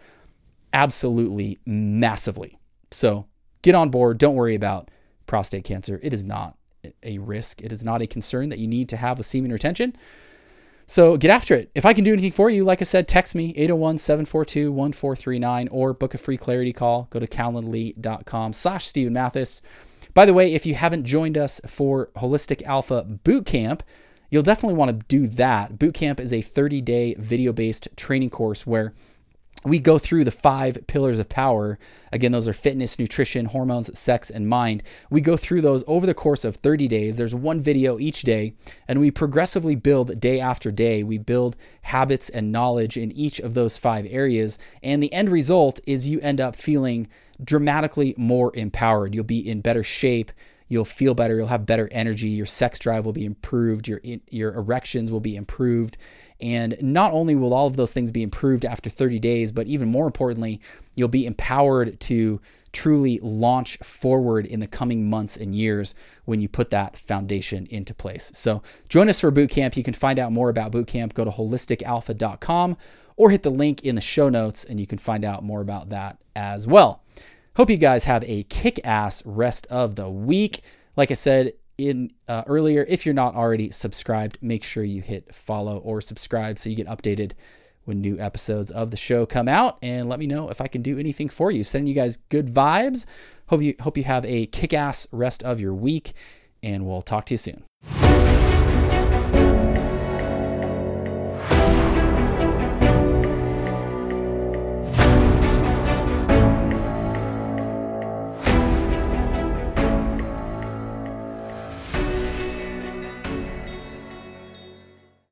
absolutely 0.72 1.58
massively. 1.64 2.58
So 2.90 3.26
get 3.62 3.74
on 3.74 3.90
board. 3.90 4.18
Don't 4.18 4.34
worry 4.34 4.54
about 4.54 4.90
prostate 5.26 5.64
cancer. 5.64 6.00
It 6.02 6.12
is 6.12 6.24
not 6.24 6.56
a 7.02 7.18
risk. 7.18 7.62
It 7.62 7.72
is 7.72 7.84
not 7.84 8.02
a 8.02 8.06
concern 8.06 8.48
that 8.50 8.58
you 8.58 8.66
need 8.66 8.88
to 8.90 8.96
have 8.96 9.18
with 9.18 9.26
semen 9.26 9.52
retention. 9.52 9.96
So 10.86 11.16
get 11.16 11.30
after 11.30 11.54
it. 11.54 11.70
If 11.74 11.86
I 11.86 11.94
can 11.94 12.04
do 12.04 12.12
anything 12.12 12.32
for 12.32 12.50
you, 12.50 12.64
like 12.64 12.82
I 12.82 12.84
said, 12.84 13.08
text 13.08 13.34
me 13.34 13.54
801 13.56 13.98
742 13.98 14.70
1439 14.70 15.68
or 15.68 15.94
book 15.94 16.14
a 16.14 16.18
free 16.18 16.36
clarity 16.36 16.72
call. 16.72 17.08
Go 17.10 17.18
to 17.18 17.26
calendly.com 17.26 18.52
slash 18.52 18.86
Steven 18.86 19.12
Mathis. 19.12 19.62
By 20.12 20.26
the 20.26 20.34
way, 20.34 20.54
if 20.54 20.66
you 20.66 20.74
haven't 20.74 21.04
joined 21.04 21.38
us 21.38 21.60
for 21.66 22.10
Holistic 22.16 22.62
Alpha 22.62 23.02
Boot 23.02 23.46
Camp, 23.46 23.82
you'll 24.30 24.42
definitely 24.42 24.76
want 24.76 24.90
to 24.90 25.06
do 25.08 25.26
that. 25.28 25.78
Boot 25.78 25.94
Camp 25.94 26.20
is 26.20 26.32
a 26.32 26.42
30 26.42 26.80
day 26.82 27.14
video 27.14 27.52
based 27.52 27.88
training 27.96 28.30
course 28.30 28.66
where 28.66 28.92
we 29.64 29.78
go 29.78 29.98
through 29.98 30.24
the 30.24 30.30
five 30.30 30.86
pillars 30.86 31.18
of 31.18 31.28
power. 31.28 31.78
Again, 32.12 32.32
those 32.32 32.46
are 32.46 32.52
fitness, 32.52 32.98
nutrition, 32.98 33.46
hormones, 33.46 33.98
sex, 33.98 34.30
and 34.30 34.46
mind. 34.46 34.82
We 35.08 35.22
go 35.22 35.38
through 35.38 35.62
those 35.62 35.82
over 35.86 36.06
the 36.06 36.14
course 36.14 36.44
of 36.44 36.56
30 36.56 36.86
days. 36.86 37.16
There's 37.16 37.34
one 37.34 37.62
video 37.62 37.98
each 37.98 38.22
day, 38.22 38.54
and 38.86 39.00
we 39.00 39.10
progressively 39.10 39.74
build 39.74 40.20
day 40.20 40.38
after 40.38 40.70
day. 40.70 41.02
We 41.02 41.16
build 41.16 41.56
habits 41.82 42.28
and 42.28 42.52
knowledge 42.52 42.98
in 42.98 43.10
each 43.12 43.40
of 43.40 43.54
those 43.54 43.78
five 43.78 44.06
areas. 44.10 44.58
And 44.82 45.02
the 45.02 45.12
end 45.12 45.30
result 45.30 45.80
is 45.86 46.06
you 46.06 46.20
end 46.20 46.40
up 46.40 46.56
feeling 46.56 47.08
dramatically 47.42 48.14
more 48.18 48.54
empowered. 48.54 49.14
You'll 49.14 49.24
be 49.24 49.48
in 49.48 49.62
better 49.62 49.82
shape. 49.82 50.30
You'll 50.68 50.84
feel 50.84 51.14
better. 51.14 51.36
You'll 51.36 51.46
have 51.46 51.66
better 51.66 51.88
energy. 51.90 52.28
Your 52.28 52.46
sex 52.46 52.78
drive 52.78 53.04
will 53.06 53.12
be 53.12 53.24
improved. 53.24 53.88
Your, 53.88 54.00
your 54.28 54.54
erections 54.54 55.10
will 55.10 55.20
be 55.20 55.36
improved 55.36 55.96
and 56.40 56.76
not 56.80 57.12
only 57.12 57.34
will 57.34 57.54
all 57.54 57.66
of 57.66 57.76
those 57.76 57.92
things 57.92 58.10
be 58.10 58.22
improved 58.22 58.64
after 58.64 58.90
30 58.90 59.18
days, 59.18 59.52
but 59.52 59.66
even 59.66 59.88
more 59.88 60.06
importantly, 60.06 60.60
you'll 60.94 61.08
be 61.08 61.26
empowered 61.26 61.98
to 62.00 62.40
truly 62.72 63.20
launch 63.22 63.78
forward 63.78 64.44
in 64.44 64.60
the 64.60 64.66
coming 64.66 65.08
months 65.08 65.36
and 65.36 65.54
years 65.54 65.94
when 66.24 66.40
you 66.40 66.48
put 66.48 66.70
that 66.70 66.98
foundation 66.98 67.66
into 67.70 67.94
place. 67.94 68.32
So 68.34 68.62
join 68.88 69.08
us 69.08 69.20
for 69.20 69.30
bootcamp. 69.30 69.76
You 69.76 69.84
can 69.84 69.94
find 69.94 70.18
out 70.18 70.32
more 70.32 70.50
about 70.50 70.72
bootcamp. 70.72 71.14
Go 71.14 71.24
to 71.24 71.30
holisticalpha.com 71.30 72.76
or 73.16 73.30
hit 73.30 73.44
the 73.44 73.50
link 73.50 73.82
in 73.82 73.94
the 73.94 74.00
show 74.00 74.28
notes 74.28 74.64
and 74.64 74.80
you 74.80 74.86
can 74.86 74.98
find 74.98 75.24
out 75.24 75.44
more 75.44 75.60
about 75.60 75.90
that 75.90 76.18
as 76.34 76.66
well. 76.66 77.02
Hope 77.56 77.70
you 77.70 77.76
guys 77.76 78.04
have 78.04 78.24
a 78.24 78.42
kick 78.44 78.80
ass 78.84 79.24
rest 79.24 79.66
of 79.68 79.94
the 79.94 80.10
week. 80.10 80.62
Like 80.96 81.12
I 81.12 81.14
said, 81.14 81.52
in 81.78 82.12
uh, 82.28 82.42
earlier. 82.46 82.84
If 82.88 83.04
you're 83.04 83.14
not 83.14 83.34
already 83.34 83.70
subscribed, 83.70 84.38
make 84.40 84.64
sure 84.64 84.84
you 84.84 85.02
hit 85.02 85.34
follow 85.34 85.78
or 85.78 86.00
subscribe 86.00 86.58
so 86.58 86.68
you 86.68 86.76
get 86.76 86.86
updated 86.86 87.32
when 87.84 88.00
new 88.00 88.18
episodes 88.18 88.70
of 88.70 88.90
the 88.90 88.96
show 88.96 89.26
come 89.26 89.48
out. 89.48 89.78
And 89.82 90.08
let 90.08 90.18
me 90.18 90.26
know 90.26 90.48
if 90.48 90.60
I 90.60 90.66
can 90.66 90.82
do 90.82 90.98
anything 90.98 91.28
for 91.28 91.50
you. 91.50 91.64
Sending 91.64 91.88
you 91.88 91.94
guys 91.94 92.18
good 92.28 92.54
vibes. 92.54 93.04
Hope 93.48 93.62
you 93.62 93.74
hope 93.80 93.96
you 93.96 94.04
have 94.04 94.24
a 94.24 94.46
kick-ass 94.46 95.06
rest 95.12 95.42
of 95.42 95.60
your 95.60 95.74
week, 95.74 96.14
and 96.62 96.86
we'll 96.86 97.02
talk 97.02 97.26
to 97.26 97.34
you 97.34 97.38
soon. 97.38 97.64